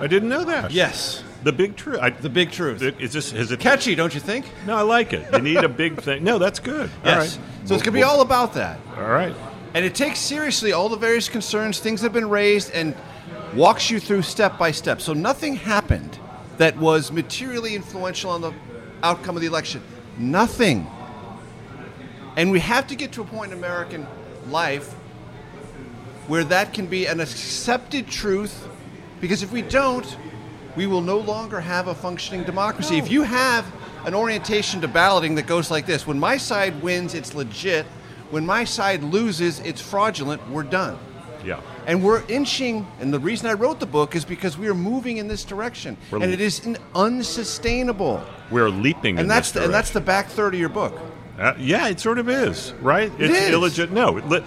[0.00, 0.72] I didn't know that.
[0.72, 1.22] Yes.
[1.44, 2.00] The big truth.
[2.22, 2.82] The Big Truth.
[2.82, 4.46] is this is it Catchy, don't you think?
[4.66, 5.26] No, I like it.
[5.32, 6.24] You need a big thing.
[6.24, 6.88] No, that's good.
[7.04, 7.36] All Yes.
[7.36, 7.46] right.
[7.68, 8.80] So it's going to be all about that.
[8.96, 9.34] All right.
[9.74, 12.94] And it takes seriously all the various concerns, things that have been raised, and
[13.54, 15.00] walks you through step by step.
[15.00, 16.18] So nothing happened
[16.56, 18.52] that was materially influential on the
[19.04, 19.82] outcome of the election.
[20.18, 20.86] Nothing.
[22.36, 24.06] And we have to get to a point in American
[24.48, 24.92] life
[26.26, 28.66] where that can be an accepted truth,
[29.20, 30.16] because if we don't,
[30.74, 32.96] we will no longer have a functioning democracy.
[32.96, 33.70] If you have
[34.06, 37.86] an orientation to balloting that goes like this when my side wins, it's legit.
[38.30, 40.48] When my side loses, it's fraudulent.
[40.50, 40.98] We're done.
[41.44, 41.60] Yeah.
[41.86, 45.18] And we're inching, and the reason I wrote the book is because we are moving
[45.18, 48.22] in this direction, We're and it is unsustainable.
[48.50, 50.98] We're leaping in And that's this the, and that's the back third of your book.
[51.38, 53.10] Uh, yeah, it sort of is, right?
[53.18, 53.90] It it's illegit.
[53.90, 54.44] No, it,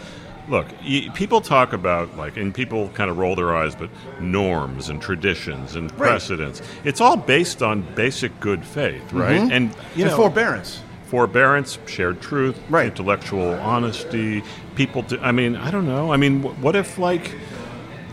[0.50, 0.68] look,
[1.14, 3.90] people talk about like, and people kind of roll their eyes, but
[4.22, 5.98] norms and traditions and Right.
[6.12, 6.62] precedents.
[6.86, 9.42] It's all based on basic good faith, right?
[9.42, 9.52] Mhm.
[9.52, 10.80] And you And know, forbearance.
[11.08, 12.88] Forbearance, shared truth, right.
[12.88, 14.44] intellectual honesty.
[14.76, 16.12] People, do, I mean, I don't know.
[16.12, 17.34] I mean, what if like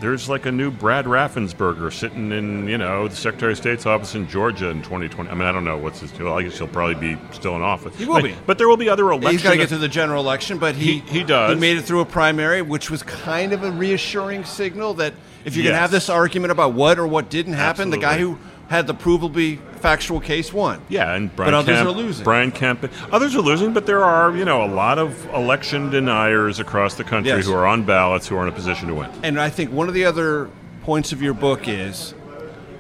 [0.01, 4.15] there's like a new Brad Raffensperger sitting in, you know, the Secretary of State's office
[4.15, 5.31] in Georgia in 2020.
[5.31, 6.11] I mean, I don't know what's his.
[6.13, 6.33] deal.
[6.33, 7.97] I guess he'll probably be still in office.
[7.97, 8.35] He will Like, be.
[8.47, 9.33] but there will be other elections.
[9.33, 11.55] He's got to get to the general election, but he, He- he does.
[11.55, 15.57] He made it through a primary, which was kind of a reassuring signal that if
[15.57, 18.39] you're going to have this argument about what or what didn't happen, the guy who
[18.69, 20.81] had the provably factual case won.
[20.89, 22.25] Yeah, and Brian but others Kemp, are losing.
[22.25, 26.59] Brian Kemp, others are losing, but there are you know a lot of election deniers
[26.59, 27.45] across the country Yes.
[27.45, 29.11] who are on ballots who are in a position to win.
[29.23, 30.49] And I think one of the other
[30.85, 32.15] points of your book is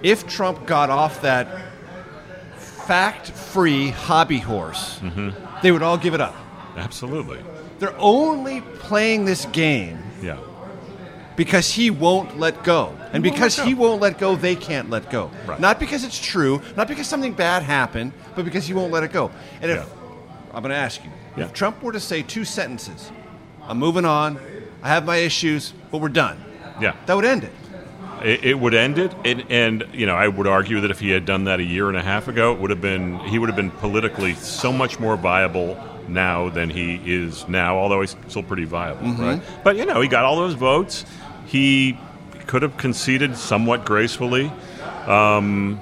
[0.03, 1.47] if Trump got off that
[2.57, 5.29] fact free hobby horse, mm-hmm.
[5.63, 6.35] they would all give it up.
[6.75, 7.41] Absolutely.
[7.81, 10.39] They're only playing this game Yeah.
[11.37, 12.97] Because he won't let go.
[13.13, 15.31] And because he won't let go, they can't let go.
[15.47, 15.59] Right.
[15.61, 19.13] Not because it's true, not because something bad happened, but because he won't let it
[19.13, 19.31] go.
[19.61, 19.85] And if Yeah.
[20.53, 21.45] I'm going to ask you, Yeah.
[21.45, 23.11] if Trump were to say two sentences,
[23.67, 24.39] I'm moving on,
[24.83, 26.37] I have my issues, but we're done.
[26.81, 26.93] Yeah.
[27.07, 27.53] That would end it.
[28.23, 31.11] It, it would end it, and, and you know, I would argue that if he
[31.11, 33.49] had done that a year and a half ago, it would have been he would
[33.51, 35.77] have been politically so much more viable
[36.09, 37.77] now than he is now.
[37.77, 39.19] Although he's still pretty viable, Mhm.
[39.19, 39.43] right?
[39.63, 41.05] But you know, he got all those votes.
[41.47, 41.99] He
[42.47, 44.53] could have conceded somewhat gracefully.
[45.07, 45.81] Um,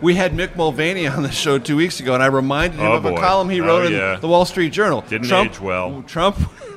[0.00, 2.92] We had Mick Mulvaney on the show two weeks ago, and I reminded him Oh,
[2.94, 4.14] of a column he Oh, wrote yeah.
[4.16, 5.02] in the Wall Street Journal.
[5.08, 6.02] Didn't Trump, age well.
[6.06, 6.36] Trump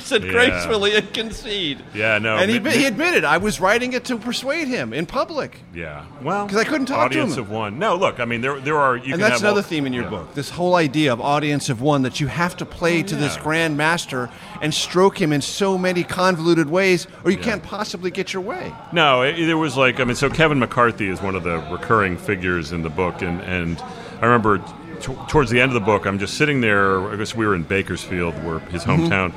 [0.00, 0.30] said Yeah.
[0.32, 1.82] gracefully and concede.
[1.94, 5.06] yeah, no, and he, Mi- he admitted I was writing it to persuade him in
[5.06, 5.58] public.
[5.74, 7.22] yeah, well, because I couldn't talk to him.
[7.24, 7.78] audience of one.
[7.78, 8.96] No, look, I mean, there there are.
[8.96, 10.10] You can and that's have all- another theme in your yeah.
[10.10, 10.34] book.
[10.34, 13.76] This whole idea of audience of one that you have to play to this grand
[13.76, 17.44] master and stroke him in so many convoluted ways, or you Yeah.
[17.44, 18.72] can't possibly get your way.
[18.92, 22.16] No, it, there was like I mean, so Kevin McCarthy is one of the recurring
[22.16, 23.80] figures in the book, and and
[24.20, 24.60] I remember
[25.02, 27.00] t- towards the end of the book, I'm just sitting there.
[27.10, 29.08] I guess we were in Bakersfield, where his Mhm.
[29.08, 29.32] hometown,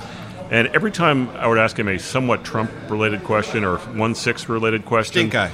[0.52, 5.30] and every time I would ask him a somewhat Trump-related question or one six-related question,
[5.30, 5.52] Stink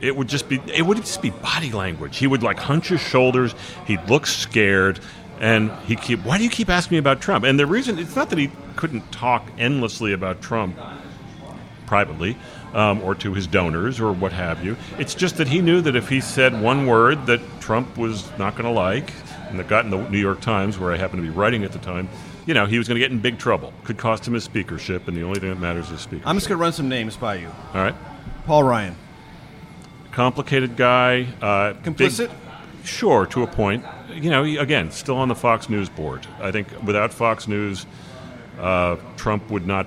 [0.00, 2.16] it would just be it would just be body language.
[2.18, 3.54] He would like hunch his shoulders.
[3.86, 5.00] He'd look scared,
[5.40, 6.24] and he keep.
[6.24, 7.44] Why do you keep asking me about Trump?
[7.44, 10.76] And the reason it's not that he couldn't talk endlessly about Trump
[11.86, 12.36] privately
[12.74, 14.76] um, or to his donors or what have you.
[14.98, 18.52] It's just that he knew that if he said one word that Trump was not
[18.56, 19.10] going to like,
[19.50, 21.72] and that got in the New York Times, where I happened to be writing at
[21.72, 22.08] the time,
[22.46, 23.72] you know, he was going to get in big trouble.
[23.84, 26.22] Could cost him his speakership, and the only thing that matters is speaker.
[26.26, 27.48] I'm just going to run some names by you.
[27.74, 27.94] All right.
[28.46, 28.96] Paul Ryan.
[30.12, 31.26] Complicated guy.
[31.40, 32.30] Uh, big- Complicit?
[32.84, 33.84] sure, to a point.
[34.12, 36.26] You know, he, again, still on the Fox News board.
[36.40, 37.86] I think without Fox News,
[38.58, 39.86] uh, Trump would not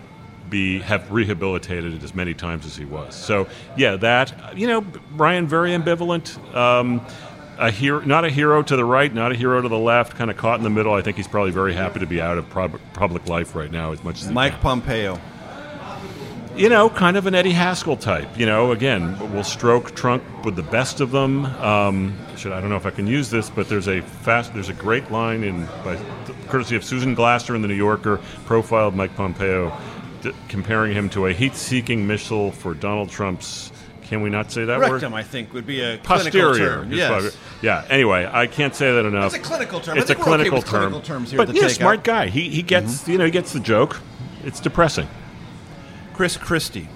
[0.50, 3.16] be have rehabilitated as many times as he was.
[3.16, 3.48] So,
[3.78, 6.38] yeah, that you know, Ryan very ambivalent.
[6.54, 7.02] Um,
[7.62, 10.30] a hero, not a hero to the right, not a hero to the left, kind
[10.32, 10.94] of caught in the middle.
[10.94, 13.92] I think he's probably very happy to be out of prob- public life right now
[13.92, 14.60] as much as Mike.
[14.62, 15.20] Pompeo.
[16.56, 18.38] You know, kind of an Eddie Haskell type.
[18.38, 21.46] You know, again, we'll stroke Trump with the best of them.
[21.46, 24.68] Um, should I don't know if I can use this, but there's a fast, there's
[24.68, 25.98] a great line in by
[26.50, 29.72] courtesy of Susan Glasser in the New Yorker profiled Mike Pompeo,
[30.22, 33.72] d- comparing him to a heat-seeking missile for Donald Trump's.
[34.12, 34.92] Can we not say that word?
[34.92, 36.76] Rectum, I think, would be a clinical Posterior.
[36.76, 36.92] term.
[36.92, 37.10] Yes.
[37.10, 37.86] probably- Yeah.
[37.90, 39.34] Anyway, I can't say that enough.
[39.34, 39.98] It's a clinical term.
[39.98, 41.02] It's a okay clinical term.
[41.02, 42.28] terms but yeah, smart guy.
[42.28, 43.12] He he gets mm-hmm.
[43.12, 44.02] you know he gets the joke.
[44.44, 45.08] It's depressing.
[46.14, 46.90] Chris Christie.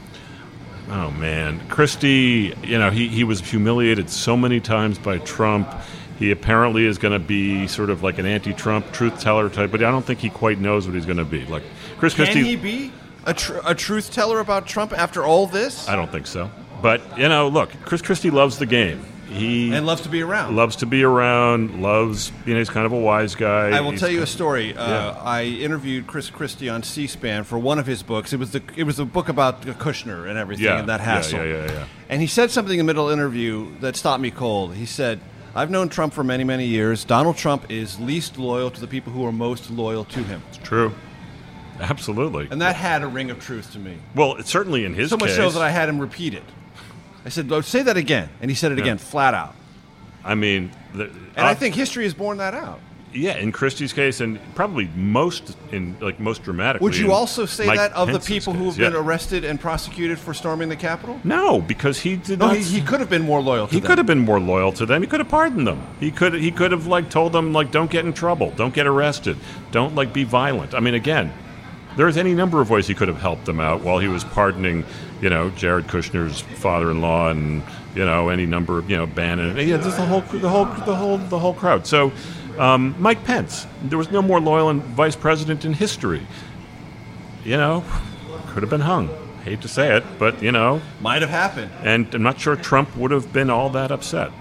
[0.90, 2.54] Oh man, Christie.
[2.62, 5.74] You know he he was humiliated so many times by Trump.
[6.20, 9.82] He apparently is going to be sort of like an anti-Trump truth teller type, but
[9.82, 11.46] I don't think he quite knows what he's going to be.
[11.46, 11.64] Like
[11.98, 12.42] Chris Can Christie.
[12.42, 12.92] Can he be
[13.26, 15.88] a, tr- a truth teller about Trump after all this?
[15.88, 16.52] I don't think so.
[16.86, 19.04] But you know, look, Chris Christie loves the game.
[19.28, 20.56] He And loves to be around.
[20.56, 21.82] Loves to be around.
[21.82, 23.70] Loves you know he's kind of a wise guy.
[23.76, 24.78] I will He's- tell you a story.
[24.78, 25.20] Uh, Yeah.
[25.24, 28.34] I interviewed Chris Christie on C-SPAN for one of his books.
[28.34, 31.06] It was the it was a book about Kushner and everything Yeah, and that yeah,
[31.06, 31.40] hassle.
[31.40, 31.84] yeah, yeah, yeah.
[32.08, 34.76] And he said something in the middle of the interview that stopped me cold.
[34.76, 35.20] He said,
[35.56, 37.04] "I've known Trump for many many years.
[37.04, 40.60] Donald Trump is least loyal to the people who are most loyal to him." It's
[40.60, 40.94] True.
[41.82, 42.48] Absolutely.
[42.52, 43.98] And that had a ring of truth to me.
[44.14, 45.36] Well, it's certainly in his so much case.
[45.38, 46.44] so that I had him repeat it.
[47.26, 49.56] I said, "Oh, "Say that again," and he said it again, flat out.
[50.24, 52.80] I mean, the, And I uh, think history has borne that out.
[53.14, 56.84] yeah, in Christie's case, and probably most in like most dramatically.
[56.86, 58.94] Would you in also say Mike that of the Pence's people who case, have been
[59.00, 59.06] yeah.
[59.08, 61.20] arrested and prosecuted for storming the Capitol?
[61.24, 62.58] No, because he did No, not.
[62.58, 63.88] he, he could have been more loyal to He them.
[63.88, 65.02] could have been more loyal to them.
[65.02, 65.82] He could have pardoned them.
[66.00, 68.86] He could he could have like told them like don't get in trouble, don't get
[68.88, 69.38] arrested,
[69.72, 70.74] don't like be violent.
[70.74, 71.32] I mean, again,
[71.98, 74.86] there's any number of ways he could have helped them out while he was pardoning,
[75.22, 77.64] you know, Jared Kushner's father-in-law and
[77.96, 79.56] you know any number of you know Bannon.
[79.58, 81.86] Yeah, there's the whole the whole the whole the whole crowd.
[81.88, 82.12] So.
[82.58, 86.26] Um, Mike Pence, there was no more loyal vice president in history.
[87.44, 87.84] You know,
[88.48, 89.10] could have been hung.
[89.44, 91.70] Hate to say it, but you know, Might have happened.
[91.84, 94.32] and I'm not sure Trump would have been all that upset.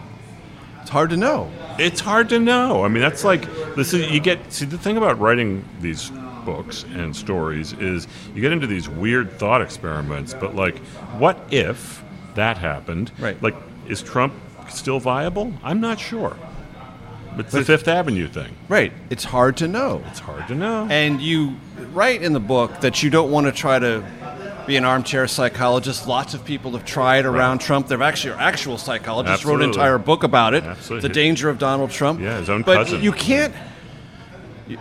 [0.80, 1.50] It's hard to know.
[1.76, 2.84] It's hard to know.
[2.84, 3.42] I mean, that's like
[3.74, 6.12] this is you get see the thing about writing these
[6.44, 10.34] books and stories is you get into these weird thought experiments.
[10.34, 10.78] But like,
[11.18, 12.04] what if
[12.34, 13.12] that happened?
[13.18, 13.40] Right.
[13.42, 13.54] Like,
[13.88, 14.34] is Trump
[14.68, 15.52] still viable?
[15.62, 16.36] I'm not sure.
[17.36, 18.54] It's But the Fifth Avenue thing.
[18.68, 18.92] Right.
[19.10, 20.02] It's hard to know.
[20.06, 20.86] It's hard to know.
[20.88, 21.56] And you
[21.92, 24.04] write in the book that you don't want to try to
[24.66, 26.06] be an armchair psychologist.
[26.06, 27.88] Lots of people have tried around Trump.
[27.88, 30.64] There have actually actual psychologists wrote an entire book about it.
[30.64, 31.08] Absolutely.
[31.08, 32.20] The danger of Donald Trump.
[32.20, 33.02] Yeah, his own but cousin.
[33.02, 33.54] you can't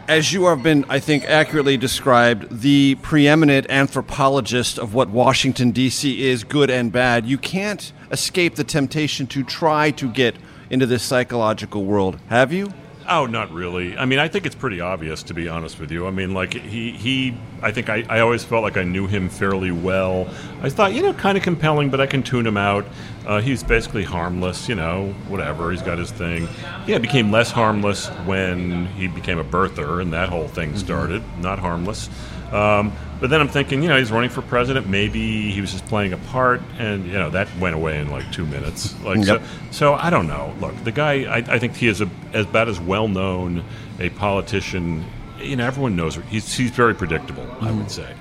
[0.08, 6.26] as you have been, I think, accurately described, the preeminent anthropologist of what Washington, D.C.
[6.26, 10.36] is, good and bad, you can't escape the temptation to try to get
[10.70, 12.20] into this psychological world.
[12.28, 12.72] Have you?
[13.08, 13.98] Oh, not really.
[13.98, 16.08] I mean, I think it's pretty obvious, to be honest with you.
[16.08, 17.38] I mean, like he, he.
[17.62, 20.28] I think I, I always felt like I knew him fairly well.
[20.62, 22.86] I thought, you know, kind of compelling, but I can tune him out.
[23.26, 25.72] Uh, he's basically harmless, you know, whatever.
[25.72, 26.48] He's got his thing.
[26.88, 31.24] Yeah, became less harmless when he became a birther, and that whole thing started.
[31.40, 32.10] Not harmless.
[32.54, 34.88] Um, but then I'm thinking, you know, he's running for president.
[34.88, 38.32] Maybe he was just playing a part, and you know that went away in like
[38.32, 39.00] two minutes.
[39.02, 39.42] Like Yep.
[39.72, 40.54] so, so I don't know.
[40.60, 43.64] Look, the guy, I, I think he is a, as about as well known
[44.00, 45.04] a politician.
[45.40, 46.22] You know, everyone knows her.
[46.24, 47.50] He's he's very predictable.
[47.60, 48.14] I would say.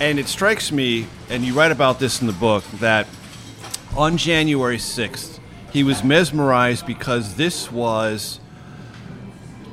[0.00, 3.06] And it strikes me, and you write about this in the book, that
[3.96, 5.38] on January 6th,
[5.72, 8.40] he was mesmerized because this was,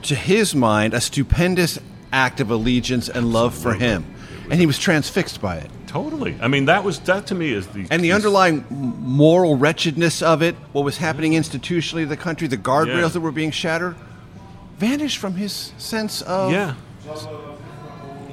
[0.04, 1.80] to his mind, a stupendous
[2.12, 4.06] act of allegiance and love for him.
[4.50, 5.70] And he was transfixed by it.
[5.88, 6.38] Totally.
[6.42, 10.42] I mean, that was that to me is the And the underlying moral wretchedness of
[10.42, 13.08] it, what was happening institutionally in the country, the guardrails Yeah.
[13.10, 13.96] that were being shattered,
[14.78, 16.74] vanished from his sense of Yeah.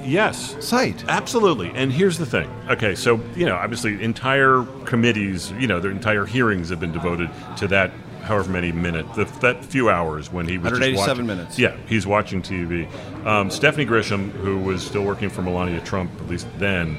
[0.03, 0.55] Yes.
[0.61, 1.03] sight.
[1.07, 1.71] Absolutely.
[1.75, 2.49] And here's the thing.
[2.69, 7.29] Okay, so, you know, obviously entire committees, you know, their entire hearings have been devoted
[7.57, 7.91] to that
[8.29, 11.59] however many minute, the, that few hours when he was just 187 watching- minutes.
[11.59, 12.87] Yeah, he's watching TV.
[13.25, 16.95] Um, Stephanie Grisham, who was still working for Melania Trump, at least then,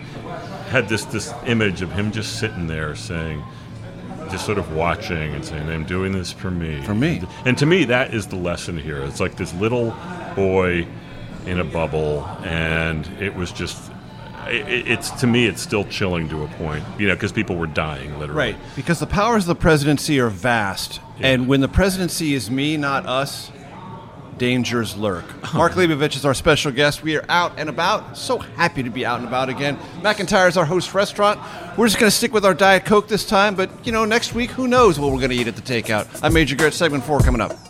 [0.69, 3.43] had this, this image of him just sitting there saying,
[4.31, 6.83] just sort of watching and saying, I'm doing this for me.
[6.83, 7.23] For me.
[7.45, 9.03] And to me, that is the lesson here.
[9.03, 9.97] It's like this little
[10.37, 10.87] boy
[11.47, 13.90] in a bubble, and it was just.
[14.51, 17.67] It, it's to me, it's still chilling to a point, you know, because people were
[17.67, 18.53] dying literally.
[18.53, 22.77] Right, because the powers of the presidency are vast, and when the presidency is me,
[22.77, 23.53] not us,
[24.41, 25.25] dangers lurk.
[25.45, 25.59] Oh.
[25.59, 27.03] Mark Leibovich is our special guest.
[27.03, 28.17] We are out and about.
[28.17, 29.77] So happy to be out and about again.
[30.01, 31.39] McIntyre is our host restaurant.
[31.77, 34.35] We're just going to stick with our Diet Coke this time, but you know, next
[34.35, 36.21] week, who knows what we're going to eat at the takeout.
[36.23, 37.70] I'm Major Garrett, segment four coming up.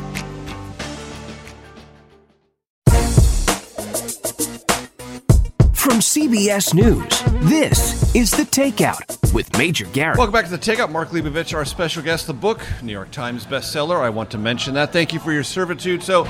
[6.01, 10.17] CBS News, this is The Takeout with Major Garrett.
[10.17, 10.91] Welcome back to the Takeout.
[10.91, 12.25] Mark Leibovich, our special guest.
[12.25, 13.99] The book, New York Times bestseller.
[14.01, 14.91] I want to mention that.
[14.91, 16.01] Thank you for your servitude.
[16.01, 16.25] So,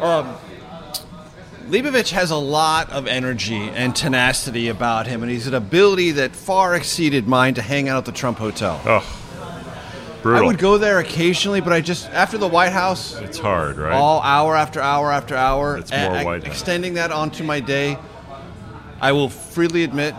[0.00, 0.36] um,
[1.68, 6.36] Leibovich has a lot of energy and tenacity about him, and he's an ability that
[6.36, 8.80] far exceeded mine to hang out at the Trump Hotel.
[8.86, 9.18] Oh,
[10.22, 10.44] brutal.
[10.44, 13.92] I would go there occasionally, but I just after the White House, It's hard, right?
[13.92, 16.52] all hour after hour after hour, It's more a- a- White House.
[16.52, 17.98] extending that onto my day.
[19.00, 20.14] I will freely admit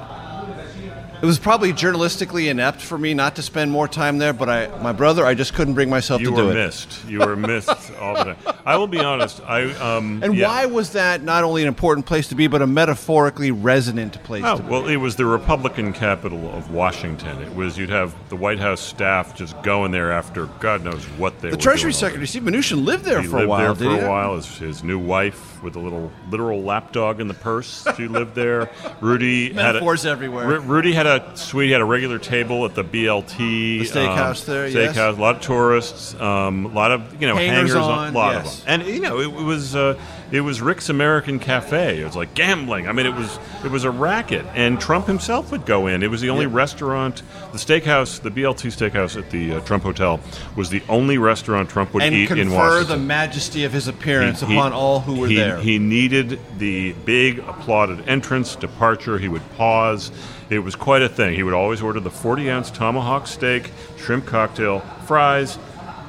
[1.20, 4.68] it was probably journalistically inept for me not to spend more time there, but I,
[4.84, 6.54] my brother, I just couldn't bring myself you to do it.
[6.54, 7.06] You missed.
[7.08, 8.38] You were missed all the time.
[8.68, 9.42] I will be honest.
[9.42, 10.22] I um.
[10.22, 10.48] And yeah.
[10.48, 14.44] why was that not only an important place to be, but a metaphorically resonant place
[14.46, 14.70] Oh, to be?
[14.70, 17.42] well, it was the Republican capital of Washington.
[17.42, 21.42] It was you'd have the White House staff just going there after God knows what
[21.42, 23.74] they The were Treasury Secretary Steve Mnuchin lived there He for a lived while.
[23.74, 24.36] there for a while.
[24.36, 27.86] His, his new wife with a little literal lapdog in the purse.
[27.97, 28.69] She lived there.
[29.01, 30.47] Rudy had a, Metaphors everywhere.
[30.47, 34.47] Ru- Rudy had a suite, He had a regular table at the BLT The steakhouse
[34.47, 34.95] um, there, yes.
[34.95, 35.17] Steakhouse.
[35.17, 36.15] A lot of tourists.
[36.15, 38.60] Um, a lot of you know Hangers hangers, on, A lot yes.
[38.60, 38.82] of them.
[38.82, 39.99] And you know it, it was uh,
[40.32, 42.02] it was Rick's American Cafe.
[42.02, 42.88] It was like gambling.
[42.88, 44.46] I mean it was it was a racket.
[44.56, 46.04] And Trump himself would go in.
[46.04, 46.52] It was the only Yeah.
[46.56, 47.24] restaurant.
[47.52, 50.20] The steakhouse, the BLT steakhouse at the uh, Trump Hotel,
[50.56, 52.58] was the only restaurant Trump would and eat in Washington.
[52.58, 55.58] confer the majesty of his appearance He- he- upon all who were he- there.
[55.60, 59.18] He needed the big applauded entrance, departure.
[59.18, 60.12] He would pause.
[60.50, 61.36] It was quite a thing.
[61.36, 65.58] He would always order the 40 ounce tomahawk steak, shrimp cocktail, fries.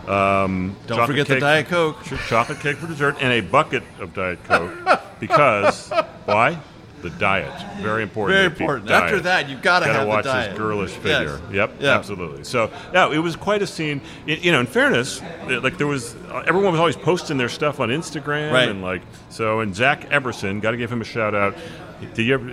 [0.09, 2.03] Um, Don't forget the Diet Coke.
[2.29, 5.01] Chocolate cake for dessert, and a bucket of Diet Coke.
[5.21, 5.91] because,
[6.25, 6.59] why?
[7.01, 8.35] The diet, very important.
[8.37, 8.89] Very important.
[8.89, 9.05] diet.
[9.05, 10.51] After that, you've gotta have the watch diet.
[10.51, 11.03] his girlish Yes.
[11.31, 11.41] figure.
[11.53, 11.95] Yep, Yeah.
[11.95, 12.43] absolutely.
[12.43, 14.01] So yeah, it was quite a scene.
[14.27, 17.49] It, you know, in fairness, it- like there was uh, everyone was always posting their
[17.49, 18.69] stuff on Instagram Right.
[18.69, 19.61] and like so.
[19.61, 21.55] And Zach Everson, got to give him a shout out.
[22.15, 22.49] Did you ever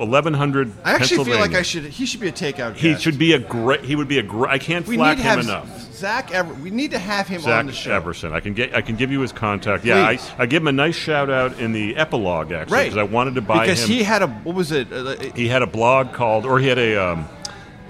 [0.00, 0.72] eleven hundred?
[0.84, 1.84] I actually feel like I should.
[1.84, 2.74] He should be a takeout.
[2.76, 3.84] He should be a great.
[3.84, 4.50] He would be a great.
[4.52, 5.92] I can't We flack need to him have enough.
[5.94, 6.30] Zach.
[6.32, 7.92] Ever, we need to have him Zach on the show.
[7.92, 8.32] Everson.
[8.32, 8.74] I can get.
[8.74, 9.84] I can give you his contact.
[9.84, 12.84] Yeah, I, I give him a nice shout out in the epilogue actually Right.
[12.84, 13.88] because I wanted to buy because him.
[13.90, 14.92] he had a what was it?
[14.92, 16.96] Uh, he had a blog called, or he had a.
[16.96, 17.28] Um,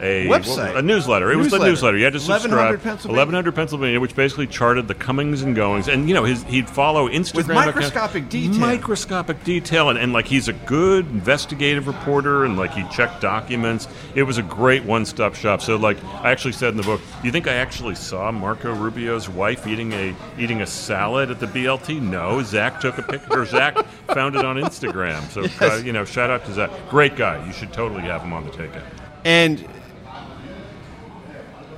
[0.00, 0.76] a Website.
[0.76, 1.32] a newsletter.
[1.32, 1.70] It was the Newsletter.
[1.70, 1.96] newsletter.
[1.98, 2.82] You had to 1100 subscribe.
[2.82, 3.16] Pennsylvania.
[3.16, 6.68] Eleven hundred Pennsylvania, which basically charted the comings and goings, and you know his he'd
[6.68, 8.60] follow Instagram With account- microscopic detail.
[8.60, 13.88] microscopic detail, and, and like he's a good investigative reporter, and like he checked documents.
[14.14, 15.62] It was a great one-stop shop.
[15.62, 18.74] So like I actually said in the book, do you think I actually saw Marco
[18.74, 22.02] Rubio's wife eating a eating a salad at the BLT?
[22.02, 23.40] No, Zach took a picture.
[23.40, 23.74] or Zach
[24.08, 25.22] found it on Instagram.
[25.30, 26.70] So uh, you know, shout out to Zach.
[26.90, 27.44] Great guy.
[27.46, 28.82] You should totally have him on the takeout.
[29.24, 29.66] And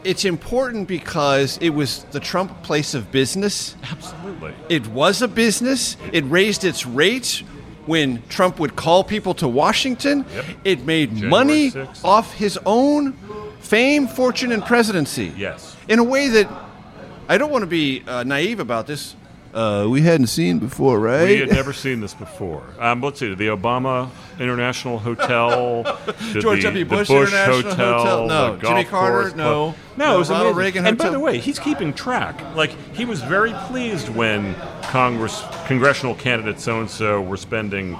[0.04, 3.76] it's important because it was the Trump place of business.
[3.82, 4.54] Absolutely.
[4.68, 5.96] It was a business.
[6.12, 7.40] It raised its rates
[7.86, 10.24] when Trump would call people to Washington.
[10.34, 10.44] Yep.
[10.64, 12.04] It made January money 6th.
[12.04, 13.14] off his own
[13.60, 15.32] fame, fortune, and presidency.
[15.36, 15.76] Yes.
[15.88, 16.48] In a way that
[17.28, 19.14] I don't want to be uh, naive about this.
[19.54, 21.24] Uh, we hadn't seen before, right?
[21.28, 22.62] We had never seen this before.
[22.78, 25.82] Um, let's see, the Obama International Hotel,
[26.32, 26.84] the, George the, W.
[26.84, 28.56] the Bush Bush International Hotel, Hotel, no.
[28.58, 29.72] Jimmy Carter, course no.
[29.72, 29.74] club.
[29.96, 30.58] no, it was Ronald amazing.
[30.58, 32.40] Reagan and by the way, he's keeping track.
[32.54, 37.96] Like he was very pleased when Congress, congressional candidates, so and so were spending.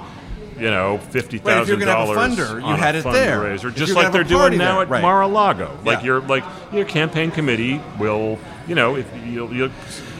[0.57, 2.97] You know, fifty thousand if you're gonna have a dollars funder, you on had a
[2.97, 3.39] it there.
[3.39, 5.01] fundraiser, If just like they're have a party doing now there, at right.
[5.01, 5.79] Mar-a-Lago.
[5.85, 6.05] Like Yeah.
[6.05, 6.43] your like
[6.73, 8.37] your campaign committee will,
[8.67, 9.71] you know, if you'll, you'll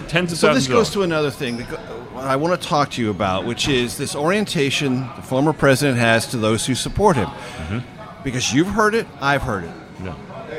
[0.10, 1.80] tens of So thousands this goes to another thing that
[2.16, 6.28] I want to talk to you about, which is this orientation the former president has
[6.28, 7.28] to those who support him.
[7.28, 8.24] Mm-hmm.
[8.24, 9.72] Because you've heard it, I've heard it.
[10.02, 10.16] No.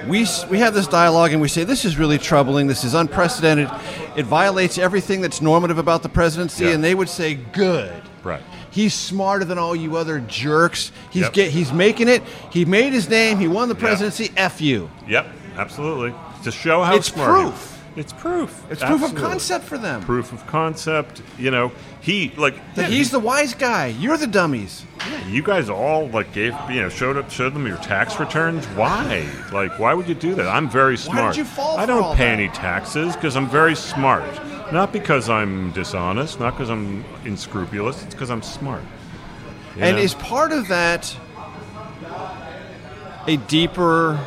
[0.08, 3.68] We, we have this dialogue and we say this is really troubling, this is unprecedented,
[4.16, 6.70] it violates everything that's normative about the presidency, Yeah.
[6.70, 7.92] and they would say, good.
[8.22, 8.42] Right.
[8.70, 10.92] He's smarter than all you other jerks.
[11.10, 11.32] He's Yep.
[11.32, 12.22] get, he's making it.
[12.50, 13.38] He made his name.
[13.38, 14.30] He won the presidency.
[14.36, 14.90] F you.
[15.08, 15.26] Yep,
[15.56, 16.14] absolutely.
[16.44, 17.69] To show how It's smart proof.
[17.96, 18.64] It's proof.
[18.70, 20.00] It's proof of concept for them.
[20.02, 21.22] Proof of concept.
[21.38, 23.86] You know, he like yeah, he's the wise guy.
[23.88, 24.84] You're the dummies.
[25.26, 28.64] You guys all like gave you know showed up showed them your tax returns.
[28.68, 29.28] Why?
[29.52, 30.46] Like why would you do that?
[30.46, 31.36] I'm very smart.
[31.36, 32.38] you fall I don't pay that?
[32.38, 34.24] any taxes because I'm very smart.
[34.72, 36.38] Not because I'm dishonest.
[36.38, 38.04] Not because I'm unscrupulous.
[38.04, 38.82] It's because I'm smart.
[39.76, 40.02] You And know?
[40.02, 41.16] is part of that
[43.26, 44.18] a deeper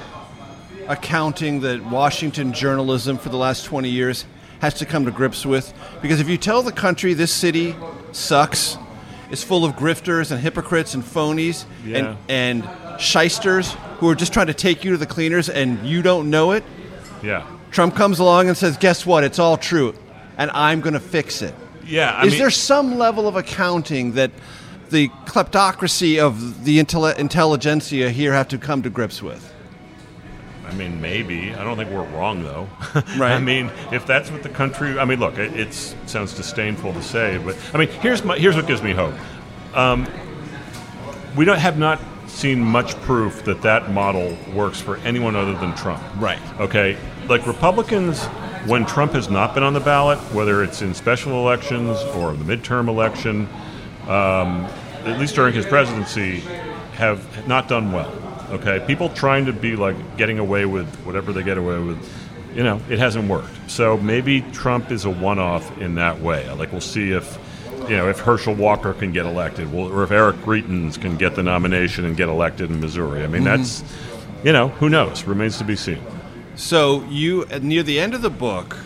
[0.88, 4.26] accounting that Washington journalism for the last 20 years
[4.60, 5.74] has to come to grips with?
[6.02, 7.76] Because if you tell the country this city
[8.12, 8.78] sucks,
[9.32, 12.16] it's full of grifters and hypocrites and phonies Yeah.
[12.30, 16.02] and, and shysters who are just trying to take you to the cleaners and you
[16.02, 16.64] don't know it,
[17.24, 17.46] yeah.
[17.72, 19.24] Trump comes along and says, Guess what?
[19.24, 19.96] It's all true.
[20.38, 21.56] And I'm going to fix it.
[21.86, 22.12] Yeah.
[22.12, 24.32] I Is mean, there some level of accounting that
[24.90, 29.53] the kleptocracy of the intelli- intelligentsia here have to come to grips with?
[30.74, 31.54] I mean, maybe.
[31.54, 32.68] I don't think we're wrong, though.
[33.18, 33.34] Right.
[33.34, 34.98] I mean, if that's what the country.
[34.98, 38.56] I mean, look, it it's, sounds disdainful to say, but I mean, here's my here's
[38.56, 39.14] what gives me hope.
[39.76, 40.08] Um,
[41.36, 45.76] we don't have not seen much proof that that model works for anyone other than
[45.76, 46.02] Trump.
[46.18, 46.40] Right.
[46.60, 46.98] Okay.
[47.28, 48.26] Like Republicans,
[48.66, 52.44] when Trump has not been on the ballot, whether it's in special elections or the
[52.44, 53.48] midterm election,
[54.04, 54.66] um,
[55.06, 56.40] at least during his presidency,
[56.94, 58.33] have not done well.
[58.54, 61.98] Okay, people trying to be like getting away with whatever they get away with,
[62.56, 63.50] you know, it hasn't worked.
[63.70, 66.48] So maybe Trump is a one-off in that way.
[66.52, 67.38] Like we'll see if,
[67.90, 71.36] you know, if Herschel Walker can get elected, well, or if Eric Greitens can get
[71.36, 73.24] the nomination and get elected in Missouri.
[73.24, 73.46] I mean, Mhm.
[73.46, 73.84] that's,
[74.44, 75.24] you know, who knows?
[75.26, 75.98] Remains to be seen.
[76.56, 78.78] So you, near the end of the book,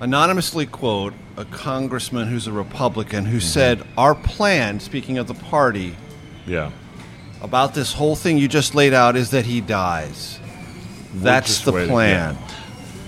[0.00, 5.96] anonymously quote a congressman who's a Republican who said, "Our plan, speaking of the party,
[6.46, 6.70] Yeah.
[7.42, 10.40] About this whole thing you just laid out is that he dies.
[11.14, 11.90] That's the waiting.
[11.90, 12.48] plan." Yeah.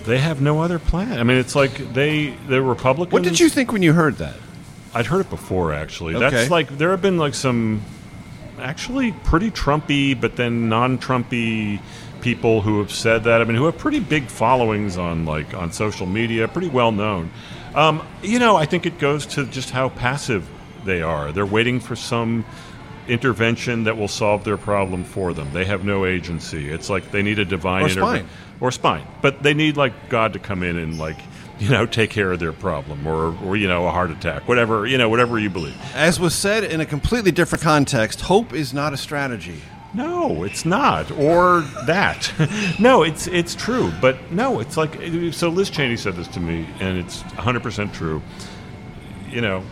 [0.04, 1.18] They have no other plan.
[1.18, 3.12] I mean, it's like they the Republicans.
[3.12, 4.36] What did you think when you heard that?
[4.92, 6.14] I'd heard it before, actually.
[6.14, 6.28] Okay.
[6.28, 7.82] That's like there have been like some
[8.60, 11.80] actually pretty Trumpy, but then non-Trumpy
[12.20, 13.40] people who have said that.
[13.40, 17.30] I mean, who have pretty big followings on like on social media, pretty well known.
[17.74, 20.48] Um, you know, I think it goes to just how passive
[20.84, 21.32] they are.
[21.32, 22.44] They're waiting for some
[23.08, 25.52] intervention that will solve their problem for them.
[25.52, 26.70] They have no agency.
[26.70, 28.58] It's like they need a divine Or intervention spine.
[28.60, 31.16] or spine, but they need like God to come in and like
[31.60, 34.86] you know, take care of their problem or, or you know, a heart attack, whatever,
[34.86, 35.76] you know, whatever you believe.
[35.94, 39.60] As was said in a completely different context, hope is not a strategy.
[39.94, 42.32] No, it's not, or that.
[42.80, 44.98] no, it's it's true, but no, it's like
[45.32, 45.48] so.
[45.48, 48.20] Liz Cheney said this to me, and it's 100 percent true.
[49.30, 49.62] You know,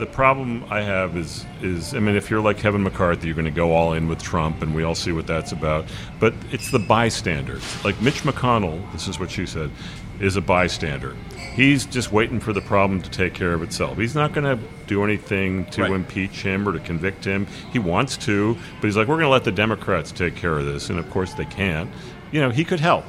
[0.00, 3.44] the problem I have is is I mean, if you're like Kevin McCarthy, you're going
[3.44, 5.84] to go all in with Trump, and we all see what that's about.
[6.18, 8.90] But it's the bystanders, like Mitch McConnell.
[8.92, 9.70] This is what she said,
[10.18, 11.14] is a bystander.
[11.54, 13.98] He's just waiting for the problem to take care of itself.
[13.98, 15.92] He's not going to do anything to Right.
[15.92, 17.46] impeach him or to convict him.
[17.72, 20.64] He wants to, but he's like, we're going to let the Democrats take care of
[20.64, 21.90] this, and of course they can't.
[22.32, 23.04] You know, he could help,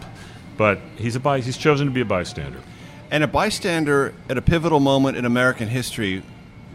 [0.58, 2.60] but he's a by, he's chosen to be a bystander.
[3.12, 6.24] And a bystander at a pivotal moment in American history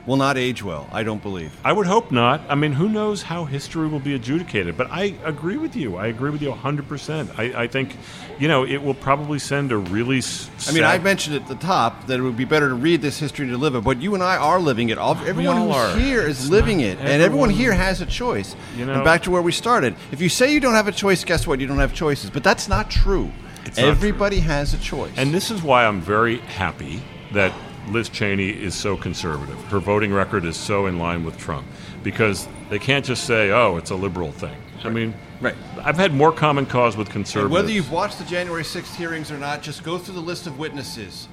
[0.06, 1.52] will not age well, I don't believe.
[1.64, 2.40] I would hope not.
[2.48, 4.76] I mean, who knows how history will be adjudicated?
[4.76, 5.96] But I agree with you.
[5.96, 7.38] I agree with you 100%.
[7.38, 7.96] I, I think,
[8.38, 10.22] you know, it will probably send a really.
[10.68, 13.18] I mean, I mentioned at the top that it would be better to read this
[13.18, 14.98] history to live it, but you and I are living it.
[14.98, 15.96] All, everyone who's are.
[15.96, 18.54] here is It's living it, and everyone everyone- here has a choice.
[18.76, 19.96] You know- and back to where we started.
[20.12, 21.60] If you say you don't have a choice, guess what?
[21.60, 22.30] You don't have choices.
[22.30, 23.30] But that's not true.
[23.64, 25.12] It's not Everybody has a choice.
[25.16, 27.02] And this is why I'm very happy
[27.32, 27.52] that
[27.88, 29.56] Liz Cheney is so conservative.
[29.66, 31.66] Her voting record is so in line with Trump
[32.02, 35.54] because they can't just say, "Oh, it's a liberal thing." I mean, Right.
[35.84, 37.52] I've had more common cause with And conservatives.
[37.52, 40.58] whether you've watched the January 6th hearings or not, just go through the list of
[40.58, 41.28] witnesses.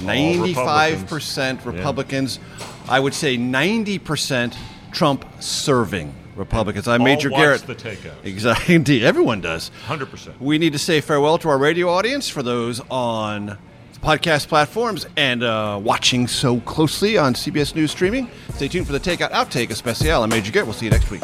[0.00, 1.64] All 95% Republicans.
[1.66, 2.38] Republicans.
[2.88, 4.54] I would say 90%
[4.92, 6.86] Trump serving Republicans.
[6.88, 7.66] I'm All Major watch Garrett.
[7.66, 8.14] the takeout.
[8.24, 8.74] Exactly.
[8.76, 9.02] Indeed.
[9.12, 9.70] Everyone does.
[9.86, 10.40] 100%.
[10.40, 13.58] We need to say farewell to our radio audience for those on
[14.02, 18.28] podcast platforms and uh, watching so closely on CBS News streaming.
[18.50, 20.22] Stay tuned for the Takeout Outtake Especial.
[20.22, 20.66] I'm Major Garrett.
[20.66, 21.22] We'll see you next week.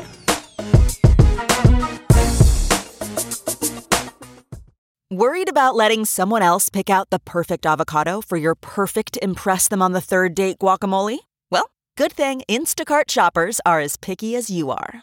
[5.11, 9.83] Worried about letting someone else pick out the perfect avocado for your perfect Impress Them
[9.83, 11.18] on the Third Date guacamole?
[11.51, 15.03] Well, good thing Instacart shoppers are as picky as you are.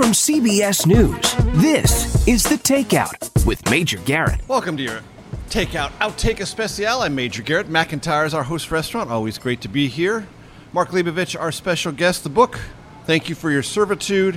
[0.00, 1.20] From CBS News,
[1.60, 4.40] this is The Takeout with Major Garrett.
[4.48, 5.02] Welcome to your
[5.50, 7.02] Takeout Outtake Especial.
[7.02, 7.68] I'm Major Garrett.
[7.68, 9.10] McIntyre is our host restaurant.
[9.10, 10.26] Always great to be here.
[10.72, 12.24] Mark Leibovich, our special guest.
[12.24, 12.58] The book,
[13.04, 14.36] Thank You for Your Servitude.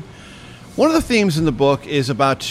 [0.76, 2.42] One of the themes in the book is about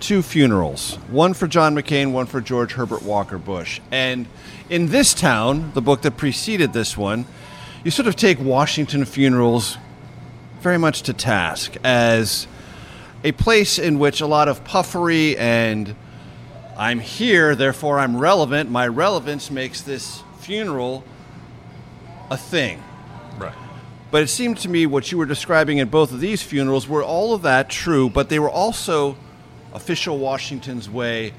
[0.00, 3.82] two funerals one for John McCain, one for George Herbert Walker Bush.
[3.90, 4.26] And
[4.70, 7.26] in this town, the book that preceded this one,
[7.84, 9.76] you sort of take Washington funerals
[10.62, 12.46] very much to task as
[13.24, 15.94] a place in which a lot of puffery and
[16.76, 18.70] I'm here, therefore I'm relevant.
[18.70, 21.04] My relevance makes this funeral
[22.30, 22.82] a thing.
[23.38, 23.54] Right.
[24.10, 27.02] But it seemed to me what you were describing in both of these funerals were
[27.02, 29.16] all of that true, but they were also
[29.72, 31.32] official Washington's way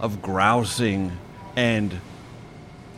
[0.00, 1.16] of grousing
[1.56, 2.00] and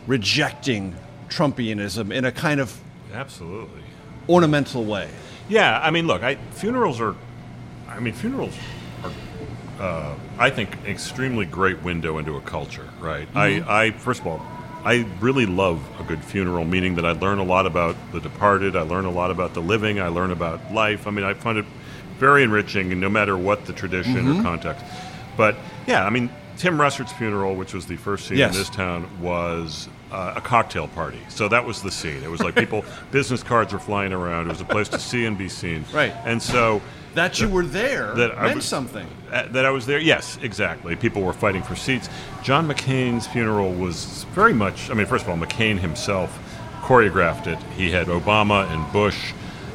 [0.06, 0.96] rejecting
[1.28, 2.78] Trumpianism in a kind of
[3.12, 3.82] Absolutely.
[4.28, 5.08] ornamental way.
[5.48, 7.14] Yeah, I mean, look, I, funerals are.
[7.90, 8.56] I mean, funerals
[9.04, 9.12] are.
[9.78, 13.26] Uh, I think extremely great window into a culture, right?
[13.32, 13.66] Mhm.
[13.66, 14.42] I, I first of all,
[14.84, 18.76] I really love a good funeral, meaning that I learn a lot about the departed.
[18.76, 20.00] I learn a lot about the living.
[20.00, 21.06] I learn about life.
[21.06, 21.64] I mean, I find it
[22.18, 24.40] very enriching, and no matter what the tradition Mhm.
[24.40, 24.84] or context.
[25.36, 26.28] But yeah, I mean,
[26.60, 28.52] Tim Russert's funeral, which was the first scene Yes.
[28.54, 31.18] in this town, was uh, a cocktail party.
[31.30, 32.22] So that was the scene.
[32.22, 34.46] It was like people, business cards were flying around.
[34.46, 35.86] It was a place to see and be seen.
[35.90, 36.12] Right.
[36.26, 36.82] And so
[37.14, 39.06] That you were there that I meant was- something.
[39.32, 39.98] uh, that I was there.
[40.00, 40.96] Yes, exactly.
[40.96, 42.10] People were fighting for seats.
[42.42, 44.90] John McCain's funeral was very much.
[44.90, 46.38] I mean, first of all, McCain himself
[46.82, 47.58] choreographed it.
[47.74, 49.32] He had Obama and Bush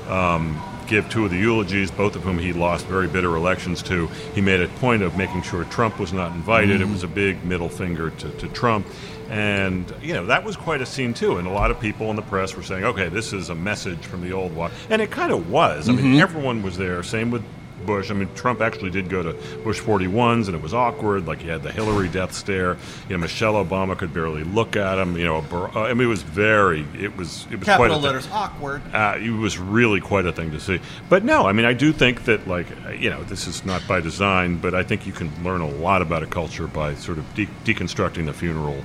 [0.07, 4.07] um, give two of the eulogies, both of whom he lost very bitter elections to.
[4.33, 6.81] He made a point of making sure Trump was not invited.
[6.81, 6.91] It Mhm.
[6.93, 8.85] was a big middle finger to, to Trump.
[9.29, 11.37] And, you know, that was quite a scene, too.
[11.37, 13.99] And a lot of people in the press were saying, okay, this is a message
[14.05, 14.71] from the old one.
[14.89, 15.89] And it kind of was.
[15.89, 16.21] I mean, Mhm.
[16.21, 17.01] everyone was there.
[17.01, 17.41] Same with
[17.85, 18.09] Bush.
[18.11, 19.33] I mean, Trump actually did go to
[19.63, 21.25] Bush 41s, and it was awkward.
[21.27, 22.77] Like, he had the Hillary death stare.
[23.09, 25.17] You know, Michelle Obama could barely look at him.
[25.17, 27.93] You know, Bar- uh, I mean, it was very, it was, it was quite Capital
[27.97, 28.03] a thing.
[28.03, 28.81] letters, awkward.
[28.93, 30.79] Uh, it was really quite a thing to see.
[31.09, 33.87] But no, I mean, I do think that, like, uh, you know, this is not
[33.87, 37.17] by design, but I think you can learn a lot about a culture by sort
[37.17, 38.83] of de- deconstructing the funeral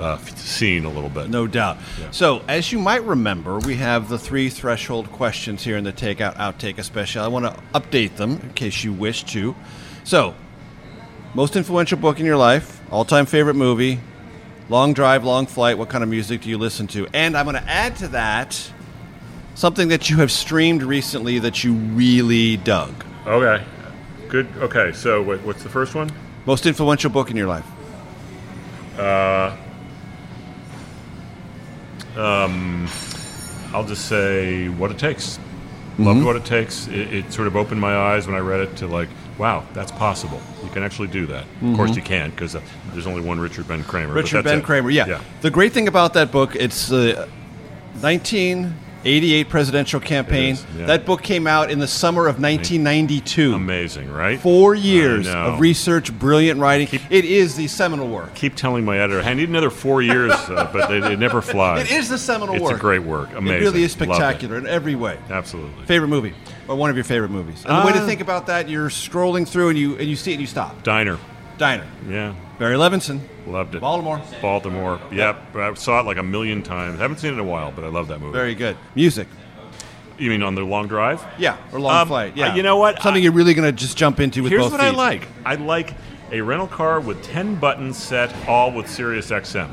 [0.00, 1.28] uh, scene a little bit.
[1.28, 1.78] No doubt.
[2.00, 2.10] Yeah.
[2.10, 6.36] So, as you might remember, we have the three threshold questions here in the Takeout
[6.36, 7.22] Outtake Especial.
[7.22, 9.54] I want to update them in case you wish to.
[10.04, 10.34] So,
[11.34, 14.00] most influential book in your life, all time favorite movie,
[14.68, 17.06] long drive, long flight, what kind of music do you listen to?
[17.12, 18.72] And I'm going to add to that
[19.54, 23.04] something that you have streamed recently that you really dug.
[23.26, 23.64] Okay.
[24.28, 24.48] Good.
[24.56, 24.92] Okay.
[24.92, 26.10] So, what's the first one?
[26.46, 27.66] Most influential book in your life.
[28.98, 29.56] Uh,
[32.16, 32.88] um,
[33.72, 35.38] I'll just say what it takes.
[35.38, 36.04] Mm-hmm.
[36.04, 36.86] Loved what it takes.
[36.88, 39.08] It, it, sort of opened my eyes when I read it to like,
[39.38, 40.40] wow, that's possible.
[40.64, 41.44] You can actually do that.
[41.44, 41.70] Mm-hmm.
[41.72, 44.14] Of course, you can because uh, there's only one Richard Ben Cramer.
[44.14, 44.64] Richard Ben it.
[44.64, 44.90] Cramer.
[44.90, 45.06] Yeah.
[45.06, 45.20] yeah.
[45.42, 47.28] The great thing about that book, it's uh,
[48.00, 48.74] 19
[49.04, 50.56] 88 presidential campaign.
[50.76, 50.86] Yeah.
[50.86, 53.54] That book came out in the summer of 1992.
[53.54, 54.38] Amazing, right?
[54.38, 56.86] Four years of research, brilliant writing.
[56.86, 58.34] Keep, it is the seminal work.
[58.34, 61.90] Keep telling my editor, I need another four years, uh, but it, it, never flies.
[61.90, 62.72] It is the seminal it's work.
[62.72, 63.30] It's a great work.
[63.34, 63.56] Amazing.
[63.56, 65.18] It really is spectacular in every way.
[65.30, 65.84] Absolutely.
[65.86, 66.34] Favorite movie,
[66.68, 67.64] or one of your favorite movies?
[67.64, 70.08] And uh, the way to uh, think about that, you're scrolling through and you and
[70.08, 70.82] you see it and you stop.
[70.82, 71.18] Diner.
[71.58, 71.86] Diner.
[72.08, 72.34] Yeah.
[72.60, 73.20] Barry Levinson.
[73.46, 73.80] Loved it.
[73.80, 74.20] Baltimore.
[74.42, 75.00] Baltimore.
[75.10, 75.56] Yep.
[75.56, 77.00] I saw it like a million times.
[77.00, 78.36] Haven't seen it in a while, but I love that movie.
[78.36, 78.76] Very good.
[78.94, 79.26] Music.
[80.18, 81.24] You mean on the long drive?
[81.38, 82.36] Yeah, or long um, flight.
[82.36, 82.54] Yeah.
[82.54, 83.00] You know what?
[83.00, 84.88] Something I, you're really going to just jump into with here's both what feet.
[84.88, 85.26] I like.
[85.46, 85.94] I like
[86.32, 89.72] a rental car with 10 buttons set, all with Sirius XM.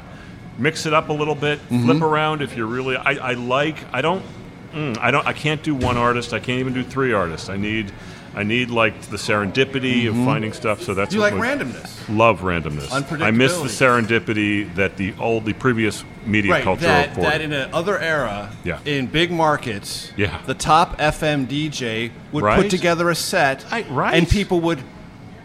[0.58, 1.84] Mix it up a little bit, mm-hmm.
[1.84, 2.96] flip around if you're really.
[2.96, 3.76] I, I like.
[3.94, 4.24] I don't.
[4.72, 5.28] Mm, I don't.
[5.28, 6.32] I can't do one artist.
[6.32, 7.50] I can't even do three artists.
[7.50, 7.92] I need
[8.38, 10.20] I need like the serendipity mm-hmm.
[10.20, 10.84] of finding stuff.
[10.84, 12.16] So that's you like randomness.
[12.16, 12.92] Love randomness.
[13.20, 17.32] I miss the serendipity that the old, the previous media right, culture that, afforded.
[17.32, 18.80] that in another era, yeah.
[18.86, 20.40] in big markets, yeah.
[20.46, 22.62] the top FM DJ would right?
[22.62, 24.14] put together a set, I, right.
[24.14, 24.84] and people would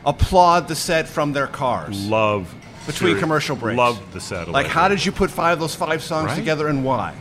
[0.04, 2.06] applaud the set from their cars.
[2.06, 2.54] Love
[2.86, 3.78] between commercial breaks.
[3.78, 4.48] Love the set.
[4.48, 6.36] Like, how did you put five of those five songs right?
[6.36, 7.14] together, and why?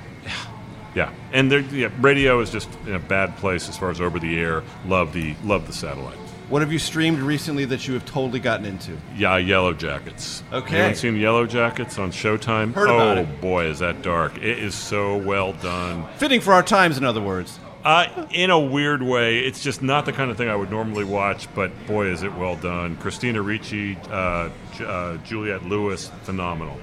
[0.93, 4.37] Yeah, and yeah, radio is just in a bad place as far as over the
[4.37, 4.63] air.
[4.85, 6.17] Love the love the satellite.
[6.51, 8.97] What have you streamed recently that you have totally gotten into?
[9.15, 10.43] Yeah, Yellowjackets.
[10.51, 10.75] Okay.
[10.75, 12.73] You haven't seen Yellowjackets on Showtime?
[12.73, 13.39] Heard about oh, it.
[13.39, 14.35] boy, is that dark.
[14.35, 16.05] It is so well done.
[16.17, 17.57] Fitting for our times, in other words.
[17.85, 21.05] Uh, in a weird way, it's just not the kind of thing I would normally
[21.05, 22.97] watch, but boy, is it well done.
[22.97, 24.49] Christina Ricci, uh,
[24.81, 26.77] uh, Juliette Lewis, phenomenal.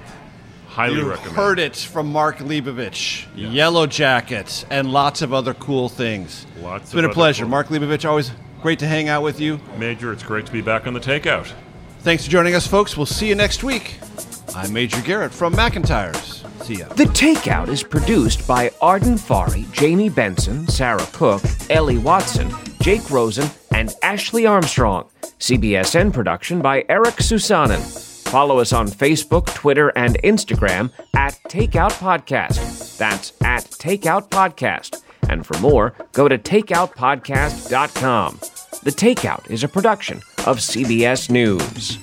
[0.69, 1.35] Highly you recommend.
[1.35, 3.25] heard it from Mark Leibovich.
[3.35, 3.49] Yeah.
[3.49, 6.45] Yellowjackets and lots of other cool things.
[6.61, 6.83] Lots.
[6.85, 7.49] It's been a pleasure, cool.
[7.51, 8.07] Mark Leibovich.
[8.07, 10.13] Always great to hang out with you, Major.
[10.13, 11.51] It's great to be back on the Takeout.
[12.01, 12.95] Thanks for joining us, folks.
[12.95, 13.97] We'll see you next week.
[14.55, 16.43] I'm Major Garrett from McIntyre's.
[16.65, 16.87] See ya.
[16.89, 22.49] The Takeout is produced by Arden Farhi, Jamie Benson, Sarah Cook, Ellie Watson,
[22.79, 25.09] Jake Rosen, and Ashley Armstrong.
[25.39, 27.79] CBSN production by Eric Susanen.
[28.29, 32.95] Follow us on Facebook, Twitter, and Instagram at Takeout Podcast.
[32.97, 35.01] That's at Takeout Podcast.
[35.27, 38.39] And for more, go to takeoutpodcast.com.
[38.83, 41.97] The Takeout is a production of CBS News.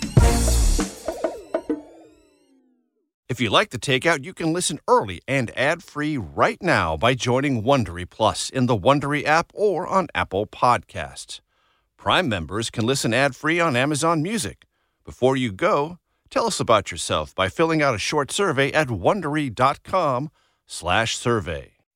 [3.28, 7.62] If you like the Takeout, you can listen early and ad-free right now by joining
[7.62, 11.38] Wondery Plus in the Wondery app or on Apple Podcasts.
[11.96, 14.64] Prime members can listen ad-free on Amazon Music.
[15.04, 15.98] Before you go,
[16.30, 21.75] Tell us about yourself by filling out a short survey at wondery.com/survey.